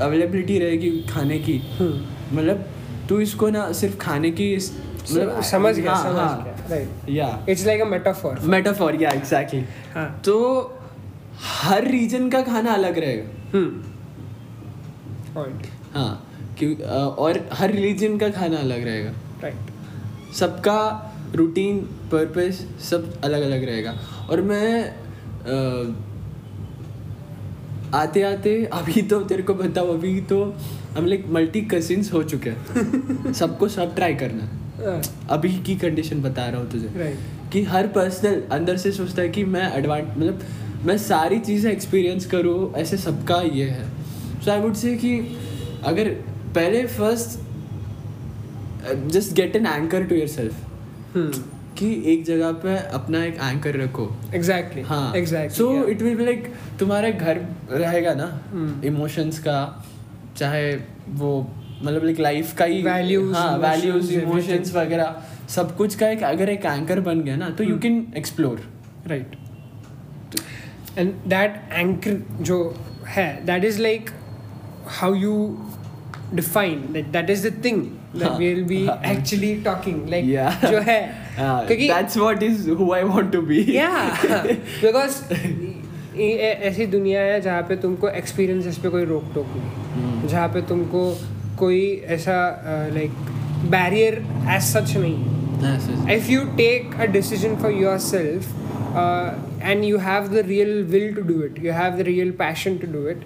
अवेलेबिलिटी 0.02 0.60
रहेगी 0.60 0.90
खाने 1.10 1.40
की 1.40 1.58
हम्म। 1.80 2.38
मतलब 2.38 2.66
तू 3.10 3.20
इसको 3.20 3.50
ना 3.50 3.72
सिर्फ़ 3.72 3.98
खाने 3.98 4.32
की 4.32 4.56
मतलब 4.56 5.42
समझ 5.42 5.76
गया 5.76 5.94
हाँ, 5.94 6.04
समझ 6.04 6.18
हाँ, 6.18 6.44
गया। 6.44 6.53
Right 6.74 7.10
yeah 7.10 7.28
it's 7.50 7.66
like 7.66 7.82
a 7.82 7.86
metaphor 7.86 8.40
metaphor 8.56 9.02
yeah 9.02 9.10
exactly 9.12 9.64
हाँ. 9.96 10.22
तो 10.26 10.38
हर 11.62 11.88
रीजन 11.88 12.30
का 12.30 12.42
खाना 12.42 12.74
अलग 12.74 12.98
रहेगा 13.00 13.58
हम्म 13.58 13.84
पॉइंट 15.34 15.68
हाँ 15.94 16.12
क्यों 16.60 16.76
और 17.26 17.40
हर 17.54 17.72
रिलीजन 17.72 18.18
का 18.18 18.30
खाना 18.30 18.58
अलग 18.58 18.84
रहेगा। 18.84 19.12
राइट 19.44 20.34
सबका 20.36 20.80
रूटीन 21.36 21.78
पर्पस 22.12 22.60
सब 22.90 23.22
अलग 23.24 23.42
अलग 23.42 23.64
रहेगा। 23.64 23.94
और 24.30 24.42
मैं 24.42 24.84
अ, 24.84 25.96
आते 27.98 28.22
आते 28.24 28.54
अभी 28.74 29.02
तो 29.02 29.22
तेरे 29.24 29.44
को 29.44 29.54
बताओ 29.54 29.94
अभी 29.94 30.20
तो 30.22 30.44
हम 30.98 31.06
लाइक 31.06 31.26
मल्टी 31.30 31.62
कजिन्स 31.62 32.14
हो 32.14 32.24
चुके 32.24 32.50
हैं। 32.50 33.34
सबको 33.42 33.68
सब 33.68 33.96
ट्राई 33.96 34.16
करना। 34.16 34.44
है। 34.44 34.63
अभी 35.30 35.50
की 35.66 35.76
कंडीशन 35.76 36.22
बता 36.22 36.46
रहा 36.46 36.62
हूँ 36.62 36.70
तुझे। 36.72 37.16
कि 37.54 37.64
हर 37.64 37.88
पर्सनल 37.88 38.42
अंदर 38.52 38.78
से 38.78 38.92
सोचता 38.92 39.22
है 39.22 39.30
कि 39.30 39.44
मैं 39.46 39.72
एडवांट 39.78 40.08
मतलब 40.18 40.42
मैं 40.86 40.98
सारी 40.98 41.40
चीज़ें 41.40 41.72
एक्सपीरियंस 41.72 42.26
करूँ 42.26 42.74
ऐसे 42.78 42.98
सबका 42.98 43.42
ये 43.54 43.70
है। 43.70 43.86
सो 44.46 44.52
आई 44.52 44.60
वुड 44.60 44.74
से 44.76 44.96
कि 44.98 45.18
अगर 45.86 46.10
पहले 46.56 46.86
first 46.88 47.40
just 49.08 49.34
get 49.36 49.56
an 49.56 49.66
anchor 49.66 50.04
to 50.04 50.16
your 50.16 50.28
self 50.28 50.56
कि 51.78 51.92
एक 52.14 52.24
जगह 52.26 52.52
पे 52.64 52.76
अपना 52.94 53.24
एक 53.26 53.38
एंकर 53.44 53.76
रखो। 53.76 54.10
एग्जैक्टली 54.36 54.82
हाँ। 54.82 55.14
Exactly 55.16 55.58
so 55.58 55.88
it 55.90 56.02
will 56.02 56.16
be 56.18 56.26
like 56.26 56.54
तुम्हारे 56.80 57.12
घर 57.12 57.38
रहेगा 57.72 58.14
ना 58.14 58.26
इमोशंस 58.26 58.76
Hmm. 58.76 58.86
इमोशंस 58.86 59.40
का 59.40 59.84
चाहे 60.38 60.76
वो 61.22 61.32
मतलब 61.84 62.04
लाइक 62.04 62.20
लाइफ 62.20 62.54
का 62.58 62.66
ही 62.66 62.82
Values, 62.84 63.36
हाँ 63.36 63.58
वैल्यूज़ 63.60 64.14
इमोशंस 64.14 64.74
वगैरह 64.76 65.16
सब 65.50 65.76
कुछ 65.78 65.96
का 65.96 66.08
एक 66.10 66.24
अगर 66.24 66.50
एक 66.50 66.66
एंकर 66.66 67.00
बन 67.08 67.22
गया 67.22 67.36
ना 67.36 67.50
तो 67.50 67.64
you 67.64 67.74
Hmm. 67.74 67.82
Can 67.82 68.06
explore 68.18 68.62
right 69.08 69.36
and 70.98 71.14
that 71.28 71.62
anchor 71.74 72.22
जो 72.42 72.58
है 73.08 73.28
that 73.46 73.64
is 73.66 73.82
like 73.82 74.10
how 75.00 75.14
you 75.16 75.36
define 76.34 76.86
that 76.94 77.06
that 77.12 77.30
is 77.30 77.48
the 77.48 77.64
thing 77.66 77.82
that 78.16 78.32
we 78.32 78.54
will 78.54 78.64
be 78.66 78.86
हाँ. 78.86 79.02
Actually 79.12 79.54
talking 79.66 80.08
like 80.10 80.26
Yeah. 80.26 80.72
जो 80.72 80.80
है 80.82 81.02
क्योंकि 81.38 81.88
that's 81.88 82.18
what 82.18 82.44
is 82.44 82.70
who 82.72 82.92
I 82.94 83.04
want 83.04 83.32
to 83.34 83.42
be 83.44 83.64
because 83.70 85.22
ऐसी 86.16 86.86
दुनिया 86.88 87.22
है 87.22 87.40
जहाँ 87.42 87.62
पे 87.70 87.76
तुमको 87.84 88.10
एक्सपीरियंसेस 88.10 88.78
पे 88.78 88.90
कोई 88.90 89.06
रोक 89.06 89.32
टोक 89.36 89.48
Hmm. 89.94 90.04
नहीं 90.04 90.28
जहाँ 90.28 90.48
पे 90.50 90.62
तुमको 90.68 91.00
कोई 91.64 91.84
ऐसा 92.18 92.40
लाइक 92.94 93.12
बैरियर 93.72 94.24
एज 94.56 94.62
सच 94.64 94.96
नहीं 94.98 95.18
है। 95.18 96.16
If 96.16 96.32
you 96.32 96.42
take 96.58 96.96
a 96.96 97.06
decision 97.12 97.56
for 97.62 97.72
your 97.74 97.98
self 98.06 98.62
and 99.64 99.84
you 99.84 99.98
have 100.00 100.28
the 100.28 100.44
real 100.48 100.84
will 100.90 101.14
to 101.16 101.22
do 101.28 101.42
it 101.44 101.64
you 101.66 101.74
have 101.74 101.98
the 101.98 102.02
real 102.08 102.32
passion 102.40 102.78
to 102.78 102.92
do 102.94 103.08
it 103.10 103.24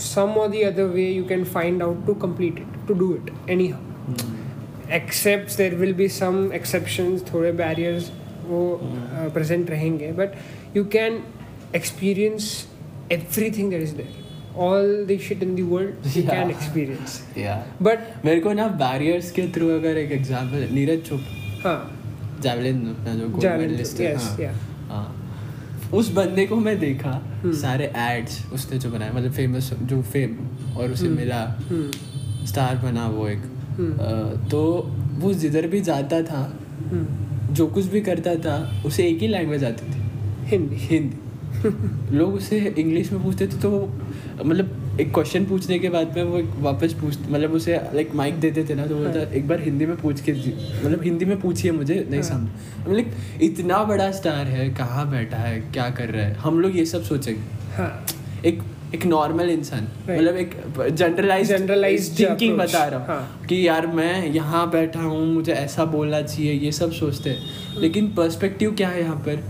some 0.00 0.34
or 0.38 0.48
the 0.48 0.62
other 0.66 0.84
way 0.94 1.10
you 1.10 1.24
can 1.24 1.44
find 1.54 1.82
out 1.82 2.06
to 2.06 2.14
complete 2.26 2.58
it 2.58 2.86
to 2.88 2.94
do 2.94 3.14
it 3.14 3.50
anyhow 3.68 3.88
except 4.94 5.56
there 5.56 5.74
will 5.74 5.92
be 5.94 6.08
some 6.08 6.50
exception 6.54 7.18
थोड़े 7.32 7.52
barriers 7.58 8.10
वो 8.46 8.62
present 9.34 9.70
रहेंगे 9.70 10.12
but 10.12 10.34
you 10.76 10.84
can 10.92 11.22
experience 11.76 12.54
everything 13.58 13.70
that 13.70 13.82
is 13.82 13.94
there 13.96 14.29
all 14.56 14.88
the 15.08 15.16
shit 15.18 15.42
in 15.42 15.54
the 15.56 15.62
world 15.72 16.06
you 16.16 16.22
can 16.22 16.48
Yeah. 16.48 16.56
experience 16.56 17.16
या 17.38 17.56
but 17.82 18.24
मेरे 18.24 18.40
को 18.40 18.52
ना 18.52 18.66
barriers 18.82 19.30
के 19.38 19.46
through 19.54 19.68
अगर 19.78 19.96
एक 19.98 20.12
एग्जांपल 20.12 20.68
नीरज 20.74 21.02
चोपड़ा 21.08 21.68
हाँ 21.68 22.40
जावलिन 22.42 22.78
अपना 22.90 23.14
जो 23.14 23.26
Javelin, 23.28 23.58
मेडलिस्ट 23.58 24.00
है 24.00 24.14
yes, 24.14 24.22
हाँ, 24.22 24.36
yeah. 24.38 24.90
हाँ 24.90 25.16
उस 25.98 26.10
बंदे 26.14 26.46
को 26.46 26.56
मैं 26.56 26.78
देखा 26.80 27.20
Hmm. 27.44 27.52
सारे 27.60 27.84
एड्स 27.96 28.34
उसने 28.52 28.78
जो 28.78 28.90
बनाया 28.90 29.12
मतलब 29.12 29.32
फ़ेमस 29.32 29.70
जो 29.92 30.00
फेम 30.12 30.36
और 30.76 30.90
उसे 30.92 31.06
Hmm. 31.06 31.16
मिला 31.16 31.40
hmm. 31.70 32.46
स्टार 32.48 32.76
बना 32.84 33.06
वो 33.08 33.28
एक 33.28 33.42
Hmm. 33.78 33.92
अ, 34.00 34.48
तो 34.50 34.60
वो 35.20 35.32
जिधर 35.44 35.66
भी 35.74 35.80
जाता 35.90 36.22
था 36.30 36.42
Hmm. 36.92 37.06
जो 37.56 37.66
कुछ 37.66 37.84
भी 37.92 38.00
करता 38.10 38.34
था 38.44 38.56
उसे 38.86 39.06
एक 39.08 39.18
ही 39.20 39.28
लैंग्वेज 39.28 39.64
आती 39.64 39.92
थी 39.92 40.02
हिंदी 40.50 40.76
हिंदी 40.90 41.16
लोग 42.18 42.34
उसे 42.34 42.58
इंग्लिश 42.78 43.10
में 43.12 43.22
पूछते 43.22 43.46
थे 43.46 43.60
तो 43.62 43.70
वो 43.70 43.80
मतलब 44.44 44.98
एक 45.00 45.12
क्वेश्चन 45.14 45.44
पूछने 45.44 45.78
के 45.78 45.88
बाद 45.88 46.16
में 46.16 46.22
वो 46.22 46.40
वापस 46.62 46.92
पूछ 46.92 47.18
मतलब 47.28 47.52
उसे 47.52 47.76
लाइक 47.94 48.14
माइक 48.14 48.40
देते 48.40 48.64
थे 48.64 48.74
ना 48.74 48.86
तो 48.86 48.96
बोलता 48.96 49.20
एक 49.36 49.48
बार 49.48 49.60
हिंदी 49.60 49.86
में 49.86 49.96
पूछ 49.96 50.20
के 50.20 50.32
मतलब 50.32 51.02
हिंदी 51.02 51.24
में 51.24 51.40
पूछिए 51.40 51.70
मुझे 51.72 51.94
नहीं 52.10 52.20
हाँ। 52.20 52.28
समझ 52.30 52.88
मतलब 52.88 53.42
इतना 53.42 53.82
बड़ा 53.84 54.10
स्टार 54.12 54.46
है 54.46 54.68
कहाँ 54.74 55.10
बैठा 55.10 55.36
है 55.36 55.60
क्या 55.60 55.88
कर 55.90 56.08
रहा 56.08 56.26
है? 56.26 56.34
हम 56.34 56.60
लोग 56.60 56.76
ये 56.76 56.84
सब 56.84 57.02
सोचेंगे। 57.02 57.40
हाँ। 57.76 58.06
एक 58.44 58.62
एक 58.94 59.06
नॉर्मल 59.06 59.50
इंसान 59.50 59.88
मतलब 60.10 60.36
एक 60.36 60.54
जनरलाइज 60.92 61.50
Generalized 61.52 62.18
थिंकिंग 62.20 62.56
बता 62.58 62.84
रहा 62.84 63.00
हूँ 63.00 63.06
हाँ. 63.06 63.46
कि 63.48 63.68
यार 63.68 63.86
मैं 63.86 64.26
यहाँ 64.26 64.70
बैठा 64.70 65.00
हूँ 65.00 65.26
मुझे 65.26 65.52
ऐसा 65.52 65.84
बोलना 65.84 66.22
चाहिए 66.22 66.52
ये 66.52 66.72
सब 66.72 66.92
सोचते 66.92 67.30
हैं। 67.30 67.80
लेकिन 67.80 68.08
पर्सपेक्टिव 68.14 68.74
क्या 68.74 68.88
है 68.88 69.00
यहाँ 69.02 69.16
पर? 69.28 69.42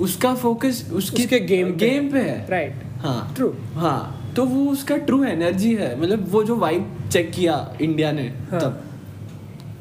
उसका 0.00 0.34
फोकस 0.34 0.90
उसकी 0.92 1.26
पे। 1.26 1.40
गेम 1.40 1.72
पे 2.12 2.18
है। 2.18 2.46
राइट 2.50 2.87
हाँ। 3.00 3.34
True. 3.34 3.52
हाँ 3.74 4.32
तो 4.36 4.44
वो 4.44 4.70
उसका 4.70 4.96
ट्रू 4.96 5.22
एनर्जी 5.24 5.74
है। 5.74 6.00
मतलब 6.00 6.26
वो 6.32 6.42
जो 6.44 6.56
वाइब 6.56 7.08
चेक 7.12 7.30
किया 7.32 7.54
इंडिया 7.80 8.12
ने 8.12 8.28
हाँ. 8.50 8.60
तब। 8.60 8.84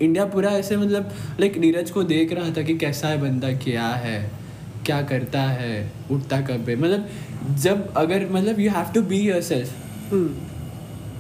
इंडिया 0.02 0.26
पूरा 0.26 0.50
ऐसे 0.50 0.78
मतलब 0.78 1.12
लाइक 1.40 1.58
नीरज 1.58 1.92
को 1.92 2.04
देख 2.04 2.34
रहा 2.34 2.50
था 2.58 2.62
कि 2.62 2.78
कैसा 2.78 3.08
है 3.08 3.22
बंदा 3.22 3.52
क्या 3.64 3.88
है 4.06 4.18
क्या 4.86 5.02
करता 5.02 5.42
है 5.42 5.92
उठता 6.12 6.42
कब 6.42 6.70
है। 6.70 6.76
मतलब 6.76 7.08
जब 7.64 7.94
अगर 7.98 8.28
मतलब 8.32 8.60
you 8.60 8.72
have 8.72 8.92
to 8.94 9.02
be 9.02 9.20
your 9.20 9.42
self 9.42 9.74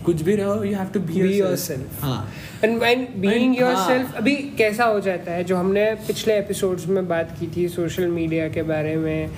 कुछ 0.06 0.22
भी 0.22 0.36
रहो 0.36 0.64
you 0.64 0.76
have 0.78 0.88
to 0.88 1.00
be 1.00 1.14
your 1.14 1.52
yourself. 1.52 2.02
हाँ। 2.02 2.30
And 2.64 2.78
when 2.80 3.08
being 3.18 3.56
And- 3.56 3.62
yourself 3.62 4.08
हाँ. 4.08 4.16
अभी 4.16 4.36
कैसा 4.58 4.86
हो 4.86 5.00
जाता 5.00 5.32
है? 5.32 5.44
जो 5.44 5.56
हमने 5.58 5.94
पिछले 6.08 6.38
एपिसोड्स 6.38 6.88
में 6.88 7.08
बात 7.08 7.36
की 7.40 7.48
थी 7.58 7.68
सोशल 7.68 8.08
मीडिया 8.08 8.48
के 8.50 8.62
बारे 8.64 8.96
में 8.96 9.30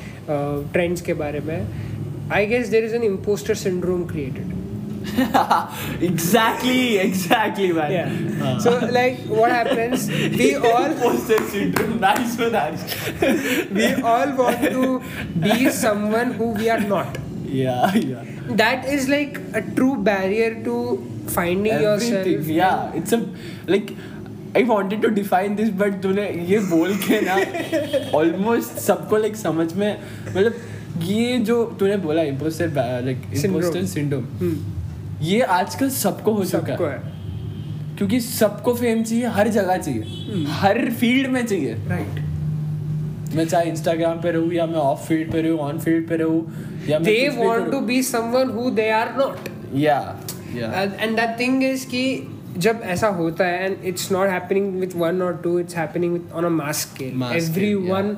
ट्रेंड्स 0.74 1.02
के 1.02 1.14
बारे 1.14 1.40
में 1.40 1.68
I 2.33 2.47
guess 2.47 2.69
there 2.69 2.85
is 2.85 2.95
an 2.95 3.03
imposter 3.03 3.55
syndrome 3.63 4.05
created 4.13 4.53
exactly 6.03 6.85
exactly 6.97 7.73
man 7.73 7.91
yeah 7.95 8.61
so 8.67 8.71
like 8.97 9.19
what 9.39 9.53
happens 9.55 10.07
we 10.41 10.47
all 10.71 10.95
poster 11.03 11.43
syndrome 11.51 11.93
nice 12.05 12.37
nice 12.55 12.87
we 13.79 13.91
all 14.13 14.33
want 14.41 14.65
to 14.77 14.87
be 15.45 15.71
someone 15.81 16.33
who 16.41 16.49
we 16.61 16.71
are 16.77 16.81
not 16.95 17.19
या 17.57 17.77
या 17.97 18.25
that 18.63 18.89
is 18.95 19.09
like 19.09 19.39
a 19.61 19.63
true 19.77 19.95
barrier 20.09 20.51
to 20.69 20.81
finding 21.37 21.85
yourself 21.87 22.27
Everything, 22.27 22.57
yeah, 22.57 22.99
it's 23.01 23.13
a 23.13 23.21
like 23.75 23.93
I 24.59 24.63
wanted 24.71 25.05
to 25.05 25.11
define 25.19 25.57
this 25.61 25.71
but 25.83 26.01
तूने 26.03 26.29
ये 26.51 26.59
बोल 26.73 26.97
के 27.07 27.21
ना 27.29 27.37
almost 28.21 28.79
सबको 28.87 29.19
like 29.25 29.37
समझ 29.43 29.73
में 29.73 29.91
मतलब 30.27 30.55
ये 30.98 31.38
जो 31.38 31.64
तूने 31.80 31.98
बोला 31.98 32.22
Syndrome. 32.24 33.46
imposter 33.46 33.84
syndrome. 33.86 34.26
Hmm. 34.42 34.56
ये 35.22 35.42
आजकल 35.42 35.90
सबको 35.90 36.34
हो 36.34 36.46
चुका 36.46 36.74
है। 36.74 36.92
है। 36.92 37.96
क्योंकि 37.98 38.20
सबको 38.20 38.74
फेम 38.74 39.04
चाहिए 39.04 39.26
हर 39.26 39.48
जगह 39.48 39.78
चाहिए। 39.78 40.46
हर 40.48 40.92
फ़ील्ड 40.92 41.30
में 41.30 41.46
चाहिए। 41.46 41.76
Right. 41.76 42.26
मैं 43.36 43.46
चाहे 43.46 43.70
इंस्टाग्राम 43.70 44.22
पे 44.22 44.32
रहूँ 44.32 44.54
या 44.54 44.66
मैं 44.66 44.76
ऑफ़ 44.76 45.08
फ़ील्ड 45.08 45.32
पे 45.32 45.42
रहूँ 45.42 45.60
ऑन 45.60 45.80
फ़ील्ड 45.80 46.08
पे 46.10 46.16
रहूँ 46.18 46.54
या 46.88 47.00
want 47.00 47.66
to 47.66 47.72
करूँ। 47.72 47.88
be 47.88 48.02
someone 48.12 48.54
who 48.58 48.72
they 48.80 48.90
are 49.02 49.20
not. 49.20 49.50
या 49.76 50.20
या 50.56 50.82
एंड 51.00 51.16
दैट 51.16 51.40
थिंग 51.40 51.64
इज़ 51.64 51.88
कि 51.88 52.28
जब 52.58 52.82
ऐसा 52.84 53.08
होता 53.08 53.46
है 53.46 53.66
and 53.66 53.86
it's 53.86 54.12
not 54.12 54.30
happening 54.30 54.80
with 54.80 54.96
one 54.96 55.22
और 55.22 55.42
two 55.44 55.60
it's 55.60 55.76
happening 55.76 56.14
with 56.14 56.32
on 56.34 56.46
a 56.46 56.50
mass 56.50 56.82
scale 56.82 57.14
Mass 57.14 57.32
scale, 57.32 57.50
everyone 57.74 58.18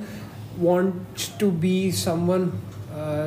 wants 0.60 1.30
to 1.40 1.52
be 1.66 1.78
someone 2.06 2.50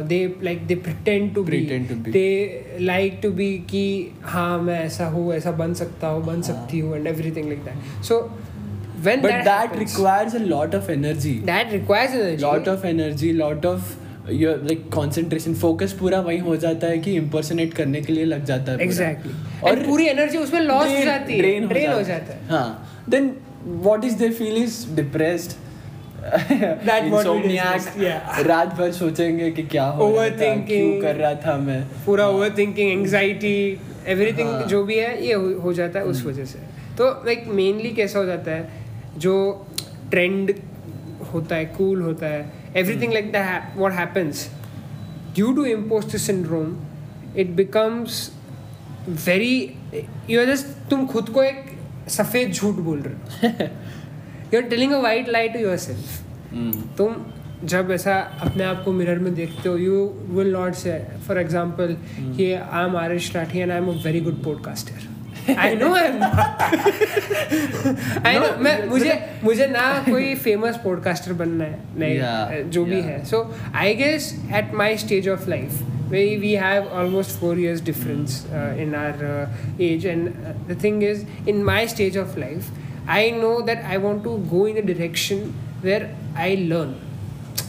they 0.08 0.18
like 0.42 0.66
they 0.66 0.74
pretend 0.74 1.34
to 1.34 1.42
be 1.44 1.58
Pretend 1.58 1.88
be, 1.88 1.94
to 1.94 2.00
be. 2.04 2.12
They 2.12 2.76
like 2.80 3.18
to 3.22 3.30
be 3.32 3.46
कि 3.70 3.84
हाँ 4.22 4.58
मैं 4.62 4.78
ऐसा 4.80 5.06
हूँ 5.14 5.32
ऐसा 5.34 5.50
बन 5.60 5.74
सकता 5.74 6.08
हूँ 6.08 6.24
बन 6.24 6.42
सकती 6.48 6.78
हूँ 6.78 6.96
and 6.96 7.06
everything 7.06 7.48
like 7.48 7.64
that 7.64 8.02
so 8.04 8.18
when 9.06 9.22
But 9.22 9.30
that, 9.30 9.44
that 9.44 9.70
happens, 9.70 9.80
requires 9.94 10.34
a 10.34 10.42
lot 10.50 10.74
of 10.76 10.86
energy. 10.92 11.32
that 11.48 11.72
requires 11.72 12.12
energy 12.18 12.42
lot 12.44 12.68
of 12.74 12.84
energy 12.90 13.32
lot 13.40 13.66
of 13.70 13.90
your 14.42 14.52
like 14.68 14.84
concentration 14.94 15.56
focus 15.64 15.92
पूरा 15.98 16.20
वही 16.28 16.38
हो 16.46 16.56
जाता 16.62 16.86
है 16.86 16.98
कि 17.06 17.18
impersonate 17.20 17.74
करने 17.76 18.00
के 18.02 18.12
लिए 18.12 18.24
लग 18.24 18.44
जाता 18.52 18.72
है 18.72 18.86
exactly 18.88 19.34
और 19.70 19.84
पूरी 19.86 20.06
एनर्जी 20.08 20.38
उसमें 20.38 20.60
लॉस 20.60 20.88
हो 20.96 21.04
जाती 21.04 21.38
है 21.38 21.42
drain 21.68 21.92
हो 21.94 22.02
जाता 22.02 22.34
है 22.34 22.48
हाँ 22.48 23.04
then 23.16 23.28
what 23.88 24.08
is 24.10 24.16
they 24.22 24.30
feel 24.40 24.56
is 24.62 24.78
depressed 25.02 25.56
रात 28.46 28.74
भर 28.74 28.92
सोचेंगे 28.92 29.50
कि 29.50 29.62
क्या 29.62 29.84
हो 29.84 30.16
रहा 30.16 30.28
था 30.28 30.66
क्यों 30.66 31.00
कर 31.00 31.14
रहा 31.14 31.34
था 31.34 31.56
मैं। 31.56 31.86
पूरा 32.06 32.26
ओवर 32.26 32.54
थिंकिंग 32.58 32.90
एंगजाइटी 32.90 33.80
एवरीथिंग। 34.06 34.62
जो 34.62 34.84
भी 34.84 34.98
है 34.98 35.26
ये 35.26 35.34
हो, 35.34 35.60
हो 35.60 35.72
जाता 35.72 35.98
है 35.98 36.04
उस 36.04 36.24
वजह 36.24 36.44
से। 36.44 36.58
तो 36.98 37.22
लाइक 37.26 37.44
मेनली 37.46 37.90
कैसा 37.90 38.18
हो 38.18 38.24
जाता 38.24 38.50
है 38.50 38.68
जो 39.18 39.66
ट्रेंड 40.10 40.54
होता 41.32 41.56
है 41.56 41.64
कूल 41.64 42.02
होता 42.02 42.26
है 42.26 42.52
everything 42.76 43.12
like 43.12 43.32
what 43.76 43.92
happens 43.92 44.50
due 45.34 45.52
to 45.52 45.64
impostor 45.64 46.18
syndrome 46.18 46.76
it 47.36 47.46
becomes 47.46 48.32
very 49.08 49.74
you 50.30 50.40
are 50.40 50.46
just 50.46 50.90
तुम 50.90 51.06
खुद 51.06 51.28
को 51.28 51.42
एक 51.42 51.64
सफ़ेद 52.08 52.52
झूठ 52.52 52.74
बोल 52.74 53.00
रहे 53.00 53.48
हो। 53.48 53.68
You 54.54 54.60
are 54.60 54.68
telling 54.68 54.92
a 54.92 54.98
white 55.02 55.28
lie 55.28 55.48
to 55.48 55.58
your 55.58 55.76
self 55.86 56.96
तुम 56.98 57.14
जब 57.72 57.90
ऐसा 57.90 58.14
अपने 58.42 58.64
आप 58.64 58.82
को 58.84 58.92
मिरर 58.92 59.18
में 59.18 59.34
देखते 59.34 59.68
हो 59.68 59.76
you 59.78 60.02
will 60.30 60.52
not 60.52 60.74
say 60.74 60.98
for 61.26 61.38
example 61.40 61.96
कि 62.18 62.52
I 62.52 62.84
am 62.84 62.96
Arish 62.96 63.34
Rathi 63.36 63.58
and 63.58 63.72
I 63.72 63.78
am 63.78 63.88
a 63.88 63.94
very 64.04 64.20
good 64.20 64.42
podcaster 64.44 65.56
I 65.58 65.74
know 65.76 65.94
I 65.94 66.04
am 66.08 66.22
I 68.26 68.38
know 68.38 68.46
मैं 68.64 68.76
मुझे 68.88 69.18
मुझे 69.44 69.66
ना 69.66 69.88
कोई 70.08 70.34
फ़ेमस 70.44 70.76
पॉडकास्टर 70.84 71.32
बनना 71.42 71.64
है 71.64 71.78
नहीं 71.98 72.18
Yeah, 72.18 72.70
जो 72.74 72.84
भी 72.84 73.00
yeah. 73.00 73.08
है. 73.08 73.24
So 73.24 73.42
I 73.74 73.94
guess 73.94 74.32
at 74.58 74.74
my 74.74 74.96
stage 74.98 75.28
of 75.28 75.48
life 75.50 75.82
we 76.10 76.22
we 76.40 76.52
have 76.52 76.88
almost 76.92 77.38
four 77.38 77.52
years 77.56 77.80
difference 77.80 78.34
uh, 78.56 78.82
in 78.82 78.94
our 78.94 79.28
uh, 79.28 79.84
age. 79.86 80.04
And 80.04 80.28
uh, 80.28 80.52
the 80.68 80.74
thing 80.74 80.98
is 81.02 81.22
in 81.46 81.62
my 81.64 81.78
stage 81.86 82.16
of 82.16 82.36
life 82.38 82.68
i 83.08 83.30
know 83.30 83.60
that 83.66 83.84
i 83.84 83.96
want 83.96 84.22
to 84.24 84.38
go 84.50 84.66
in 84.66 84.76
a 84.76 84.82
direction 84.82 85.52
where 85.82 86.08
i 86.36 86.54
learn. 86.54 86.94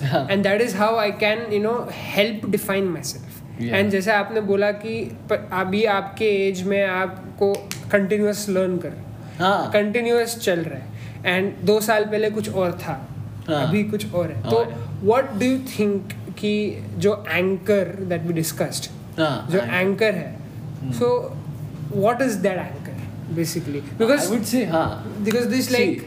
हाँ, 0.04 0.28
and 0.32 0.45
that 0.45 0.62
is 0.62 0.74
how 0.74 0.98
i 0.98 1.12
can 1.12 1.52
you 1.52 1.60
know 1.60 1.86
help 2.15 2.52
define 2.52 2.88
myself. 2.98 3.41
Yeah. 3.60 3.76
and 3.76 3.91
जैसे 3.91 4.12
आपने 4.12 4.41
बोला 4.41 4.71
कि 4.71 5.17
अभी 5.52 5.84
आपके 5.86 6.26
as 6.48 6.63
में 6.63 6.86
आपको 6.86 7.54
continuous 7.91 8.50
learn 8.50 8.78
कर 8.78 8.93
हाँ। 9.39 9.71
कंटिन्यूस 9.71 10.38
चल 10.39 10.60
रहा 10.60 10.80
है। 10.80 10.93
एंड 11.26 11.54
दो 11.63 11.80
साल 11.82 12.06
पहले 12.06 12.30
कुछ 12.30 12.50
और 12.54 12.71
था। 12.71 13.08
हाँ। 13.48 13.67
अभी 13.67 13.84
कुछ 13.84 14.13
और 14.13 14.32
है। 14.32 14.50
तो 14.50 14.60
है। 14.60 14.78
व्हाट 15.04 15.34
डू 15.34 15.45
यू 15.45 15.60
थिंक 15.80 16.13
कि 16.39 16.84
जो 16.98 17.26
एंकर 17.30 17.84
दैट 17.84 18.21
बी 18.21 18.34
डिस्कस्ड 18.34 18.89
हाँ, 19.19 19.48
जो 19.52 19.60
एंकर 19.60 20.13
है। 20.13 20.36
So 20.91 21.38
what 21.95 22.21
is 22.21 22.38
that 22.38 22.58
anchor 22.58 22.85
basically 23.33 23.79
because 23.99 24.29
would 24.29 24.45
say 24.53 24.63
हाँ 24.71 25.15
बिकॉज़ 25.21 25.47
दिस 25.47 25.71
लाइक 25.71 26.03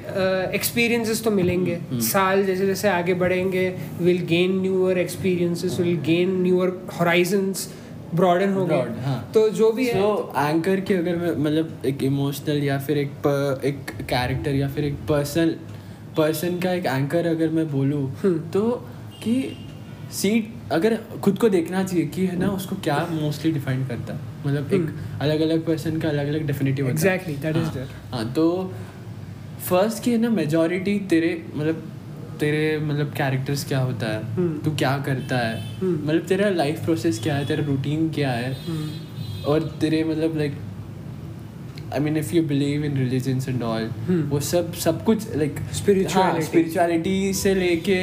एक्सपीरियंसेस 0.55 1.23
तो 1.25 1.31
मिलेंगे। 1.31 1.79
साल 1.95 2.45
जैसे 2.45 2.67
जैसे 2.67 2.89
आगे 2.89 3.15
बढ़ेंगे 3.15 3.69
will 4.01 4.21
gain 4.27 4.61
newer 4.61 4.99
experiences 4.99 5.81
will 5.81 5.97
gain 5.97 6.41
newer 6.43 6.73
horizons 7.01 7.69
broaden 8.15 8.53
हो 8.53 8.67
गए। 8.67 8.77
हाँ. 8.77 9.31
तो 9.35 9.49
जो 9.51 9.73
भी 9.73 9.87
so, 9.89 9.95
है 9.95 10.01
सो 10.01 10.33
एंकर 10.39 10.81
की 10.81 10.95
अगर 10.95 11.17
मैं 11.17 11.37
मतलब 11.37 11.83
एक 11.87 12.03
इमोशनल 12.03 12.63
या 12.65 12.79
फिर 12.79 12.99
एक 12.99 13.11
प- 13.27 13.61
एक 13.65 13.91
कैरेक्टर 14.09 14.55
या 14.55 14.69
फिर 14.69 14.85
एक 14.85 14.95
पर्सन 15.09 15.55
पर्सन 16.17 16.59
का 16.61 16.73
एक 16.73 16.87
एंकर 16.87 17.27
अगर 17.27 17.49
मैं 17.49 17.71
बोलूँ 17.71 18.03
हम्म। 18.23 18.39
तो 18.51 18.63
कि 19.23 19.35
सीट 20.13 20.73
अगर 20.73 20.99
खुद 21.23 21.39
को 21.39 21.49
देखना 21.49 21.85
चाहिए 21.85 22.07
कि 22.07 22.27
है 22.27 22.39
ना 22.39 22.49
उसको 22.49 22.77
क्या 22.77 23.07
मोस्टली 23.13 23.53
डिफाइन 23.53 23.87
करता 23.87 24.15
है। 24.15 24.28
मतलब 24.47 24.73
एक 24.73 24.89
अलग 25.23 25.41
अलग 25.41 25.65
पर्सन 25.67 25.99
का 26.01 26.09
अलग 26.09 26.29
अलग 26.29 26.47
डेफिनेटिव 26.47 26.87
होता 26.89 27.11
है। 27.11 27.19
Exactly, 27.19 27.37
that 27.45 27.57
हाँ, 27.57 27.87
हाँ 28.13 28.33
तो 28.33 28.47
फ़र्स्ट 29.69 30.03
की 30.03 30.11
है 30.11 30.19
ना 30.19 30.29
मेजोरिटी 30.31 30.99
तेरे 31.11 31.31
मतलब 31.55 31.83
तेरे 32.41 32.79
मतलब 32.79 33.13
कैरेक्टर्स 33.17 33.65
क्या 33.69 33.79
होता 33.79 34.07
है? 34.07 34.23
हम्म। 34.35 34.59
तू 34.59 34.71
क्या 34.77 34.97
करता 35.07 35.39
है? 35.39 35.61
हम्म। 35.79 36.09
मतलब 36.09 36.27
तेरा 36.27 36.51
लाइफ 36.51 36.85
प्रोसेस 36.85 37.19
क्या 37.23 37.35
है? 37.37 37.47
तेरा 37.47 37.65
रूटीन 37.67 38.09
क्या 38.11 38.31
है? 38.31 38.53
हम्म, 38.67 38.89
और 39.45 39.63
तेरे 39.81 40.03
मतलब 40.05 40.37
like 40.39 40.57
I 41.95 42.01
mean 42.01 42.17
if 42.17 42.35
you 42.35 42.43
believe 42.43 42.85
in 42.85 42.97
religions 42.99 43.49
and 43.49 43.63
all 43.63 43.89
Hmm. 44.11 44.23
वो 44.31 44.41
सब 44.41 44.73
सब 44.85 45.03
कुछ 45.05 45.37
लाइक 45.37 45.55
Spirituality. 45.79 46.43
स्पिरिचुअलिटी 46.45 47.33
से 47.35 47.55
लेके 47.55 48.01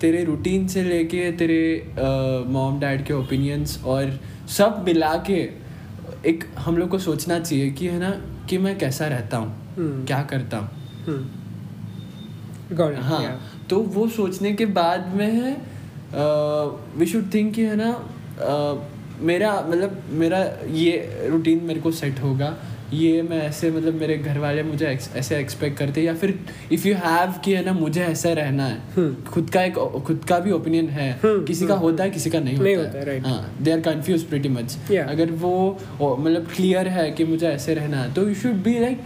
तेरे 0.00 0.22
रूटीन 0.24 0.66
से 0.68 0.82
लेके 0.82 1.30
तेरे 1.38 1.62
मॉम 2.52 2.78
डैड 2.80 3.04
के 3.04 3.12
ओपिनियंस 3.12 3.78
और 3.84 4.18
सब 4.56 4.82
मिला 4.86 5.14
के 5.30 5.40
एक 6.26 6.44
हम 6.58 6.76
लोग 6.76 6.88
को 6.88 6.98
सोचना 6.98 7.38
चाहिए 7.38 7.70
कि 7.70 7.86
है 7.86 7.98
ना 7.98 8.10
कि 8.48 8.58
मैं 8.58 8.78
कैसा 8.78 9.06
रहता 9.06 9.36
हूँ 9.36 9.58
Hmm. 9.70 10.06
क्या 10.06 10.22
करता 10.22 10.56
हूँ 10.56 10.68
hmm. 11.06 12.74
हाँ 13.02 13.18
yeah. 13.18 13.30
हाँ 13.30 13.66
तो 13.70 13.80
वो 13.80 14.08
सोचने 14.08 14.52
के 14.52 14.66
बाद 14.66 15.06
में 15.14 15.30
है 15.32 15.52
वी 16.98 17.06
शुड 17.06 17.34
थिंक 17.34 17.54
कि 17.54 17.62
है 17.62 17.76
ना 17.76 17.90
uh, 17.94 18.78
मेरा 19.22 19.66
मतलब 19.68 20.02
मेरा 20.10 20.38
ये 20.66 21.26
रूटीन 21.30 21.64
मेरे 21.64 21.80
को 21.80 21.90
सेट 21.92 22.20
होगा 22.20 22.56
ये 22.94 23.20
मैं 23.22 23.40
ऐसे 23.42 23.70
मतलब 23.70 23.94
मेरे 23.94 24.16
घर 24.18 24.38
वाले 24.38 24.62
मुझे 24.62 24.86
ऐसे 25.16 25.36
एक्सपेक्ट 25.38 25.78
करते 25.78 26.02
या 26.02 26.14
फिर 26.14 26.38
इफ़ 26.72 26.86
यू 26.88 26.94
हैव 26.94 27.34
कि 27.44 27.52
है 27.54 27.64
ना 27.64 27.72
मुझे 27.72 28.00
ऐसा 28.02 28.32
रहना 28.32 28.66
है। 28.66 28.78
हम्म। 28.96 29.30
खुद 29.30 29.50
का 29.50 29.62
एक 29.62 29.74
खुद 30.06 30.24
का 30.28 30.38
भी 30.38 30.50
ओपिनियन 30.52 30.88
है। 30.88 31.10
हम्म, 31.24 31.44
किसी 31.44 31.66
का 31.66 31.74
होता 31.74 32.04
है 32.04 32.10
किसी 32.10 32.30
का 32.30 32.40
नहीं 32.40 32.58
नहीं 32.58 32.76
होता 32.76 32.98
है, 32.98 33.18
हाँ 33.20 33.54
they 33.62 33.72
are 33.72 33.80
confuse 33.80 34.24
pretty 34.26 34.48
much 34.48 34.76
अगर 34.92 35.30
वो 35.30 35.78
मतलब 36.00 36.48
क्लियर 36.56 36.88
है 36.88 37.10
कि 37.10 37.24
मुझे 37.24 37.46
ऐसे 37.48 37.74
रहना 37.74 38.02
है 38.02 38.12
तो 38.14 38.28
यू 38.28 38.34
शुड 38.34 38.62
बी 38.62 38.78
लाइक 38.78 39.02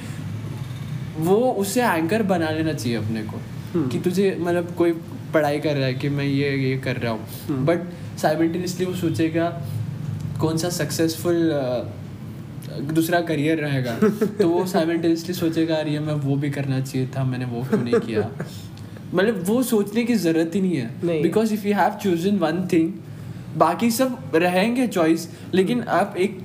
वो 1.19 1.37
उससे 1.37 1.83
एंकर 1.83 2.23
बना 2.23 2.51
लेना 2.51 2.73
चाहिए 2.73 2.97
अपने 2.99 3.23
को. 3.23 3.41
कि 3.89 3.99
तुझे 3.99 4.37
मतलब 4.41 4.75
कोई 4.79 4.93
पढ़ाई 5.35 5.59
कर 5.61 5.77
रहा 5.77 5.87
है 5.87 5.95
कि 5.95 6.09
मैं 6.09 6.25
ये 6.25 6.51
ये 6.59 6.77
कर 6.79 6.97
रहा 6.97 7.13
हूँ. 7.13 7.65
बट 7.65 7.81
साइमेंटेनियसली 8.19 8.87
वो 8.87 8.95
सोचेगा 8.95 9.49
कौन 10.41 10.57
सा 10.59 10.69
सक्सेसफुल 10.71 11.51
दूसरा 12.81 13.21
करियर 13.21 13.59
रहेगा। 13.59 13.99
तो 14.27 14.49
वो 14.49 14.67
साइमेंटेनियसली 14.67 15.35
सोचेगा 15.35 15.77
ये 15.77 15.99
मैं 15.99 16.15
वो 16.15 16.37
भी 16.37 16.51
करना 16.51 16.81
चाहिए 16.81 17.09
था 17.09 17.25
मैंने 17.25 17.45
वो 17.45 17.63
क्यों 17.63 17.83
नहीं 17.83 17.95
किया? 17.95 18.31
मतलब 19.15 19.43
वो 19.47 19.63
सोचने 19.63 20.05
की 20.05 20.15
ज़रूरत 20.15 20.51
ही 20.55 20.61
नहीं 20.61 20.77
है। 20.77 21.23
Because 21.23 21.55
if 21.55 21.67
you 21.67 21.75
have 21.75 21.91
chosen 21.91 22.37
one 22.37 22.69
thing 22.73 22.93
बाकी 23.57 23.91
सब 23.91 24.19
रहेंगे 24.35 24.87
चॉइस 24.87 25.29
लेकिन 25.55 25.83
आप 25.83 26.15
एक 26.19 26.39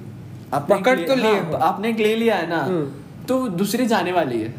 आपने 0.54 0.76
पकड़ 0.76 1.00
ले- 1.00 1.08
तो 1.08 1.16
लिए 1.16 1.32
हाँ, 1.32 1.60
आपने 1.62 1.94
ले 1.94 2.16
लिया 2.16 2.36
है 2.36 2.50
ना 2.50 2.58
हम्म। 2.58 2.92
तो 3.26 3.48
दूसरे 3.48 3.86
जाने 3.86 4.12
वाली 4.12 4.42
है। 4.42 4.54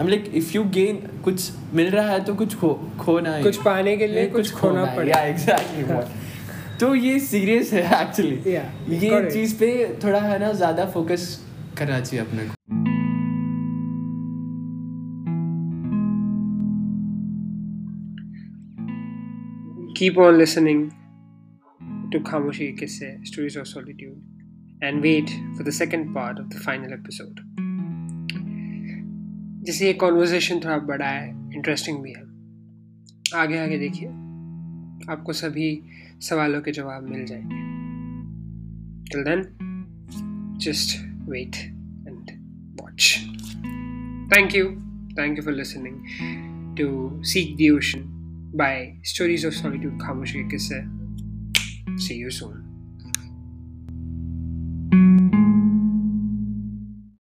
I 0.00 0.08
like 0.08 0.32
if 0.34 0.52
you 0.52 0.64
gain 0.64 0.96
कुछ 1.24 1.50
मिल 1.74 1.90
रहा 1.90 2.10
है 2.10 2.24
तो 2.24 2.34
कुछ 2.34 2.54
खो 2.56 2.90
खोना 2.98 3.30
है 3.30 3.42
कुछ 3.42 3.56
पाने 3.56 3.96
के 3.96 4.06
लिए 4.06 4.26
कुछ 4.26 4.52
खोना 4.52 4.84
है। 4.86 4.96
पड़े। 4.96 5.12
Yeah, 5.12 5.36
exactly 5.36 5.90
what. 5.90 6.25
तो 6.80 6.94
ये 6.94 7.18
सीरियस 7.18 7.72
है 7.72 7.82
एक्चुअली 8.00 8.52
ये 8.96 9.30
चीज़ 9.30 9.54
पे 9.58 9.68
थोड़ा 10.02 10.18
है 10.20 10.38
ना 10.38 10.52
ज़्यादा 10.52 10.84
फोकस 10.86 11.22
करना 11.78 12.00
चाहिए 12.00 12.24
अपने 12.24 12.44
को। 12.46 12.54
Keep 19.94 20.18
on 20.18 20.36
listening 20.38 20.90
to 22.12 22.20
Khamoshi 22.20 22.66
Kisse 22.72 23.16
stories 23.24 23.58
of 23.58 23.66
solitude 23.66 24.84
and 24.84 25.00
wait 25.02 25.30
for 25.56 25.66
the 25.66 25.70
second 25.70 26.14
part 26.14 26.40
of 26.40 26.48
the 26.48 26.62
final 26.66 26.92
episode 26.92 27.40
जैसे 29.66 29.86
ये 29.86 29.92
कॉन्वर्जेशन 30.04 30.60
थोड़ा 30.64 30.78
बड़ा 30.88 31.06
है 31.06 31.28
इंटरेस्टिंग 31.54 32.02
भी 32.02 32.12
है। 32.12 32.22
आगे 33.42 33.58
आगे 33.58 33.78
देखिए। 33.78 34.08
आपको 35.10 35.32
सभी 35.32 35.70
सवालों 36.20 36.60
के 36.60 36.72
जवाब 36.72 37.08
मिल 37.08 37.24
जाएँगे 37.26 37.64
till 39.10 39.24
then 39.24 39.44
just 40.60 40.98
wait 41.28 41.56
and 42.08 42.30
watch 42.80 43.14
thank 44.36 44.54
you 44.54 44.64
thank 45.18 45.38
you 45.38 45.44
for 45.44 45.54
listening 45.54 46.76
to 46.78 47.22
seek 47.24 47.56
the 47.56 47.74
ocean 47.76 48.12
by 48.56 48.96
Stories 49.02 49.44
of 49.44 49.54
Solitude 49.54 49.98
Khamoshi 49.98 50.50
Kisse. 50.50 50.88
See 51.98 52.14
you 52.14 52.30
soon. 52.30 52.65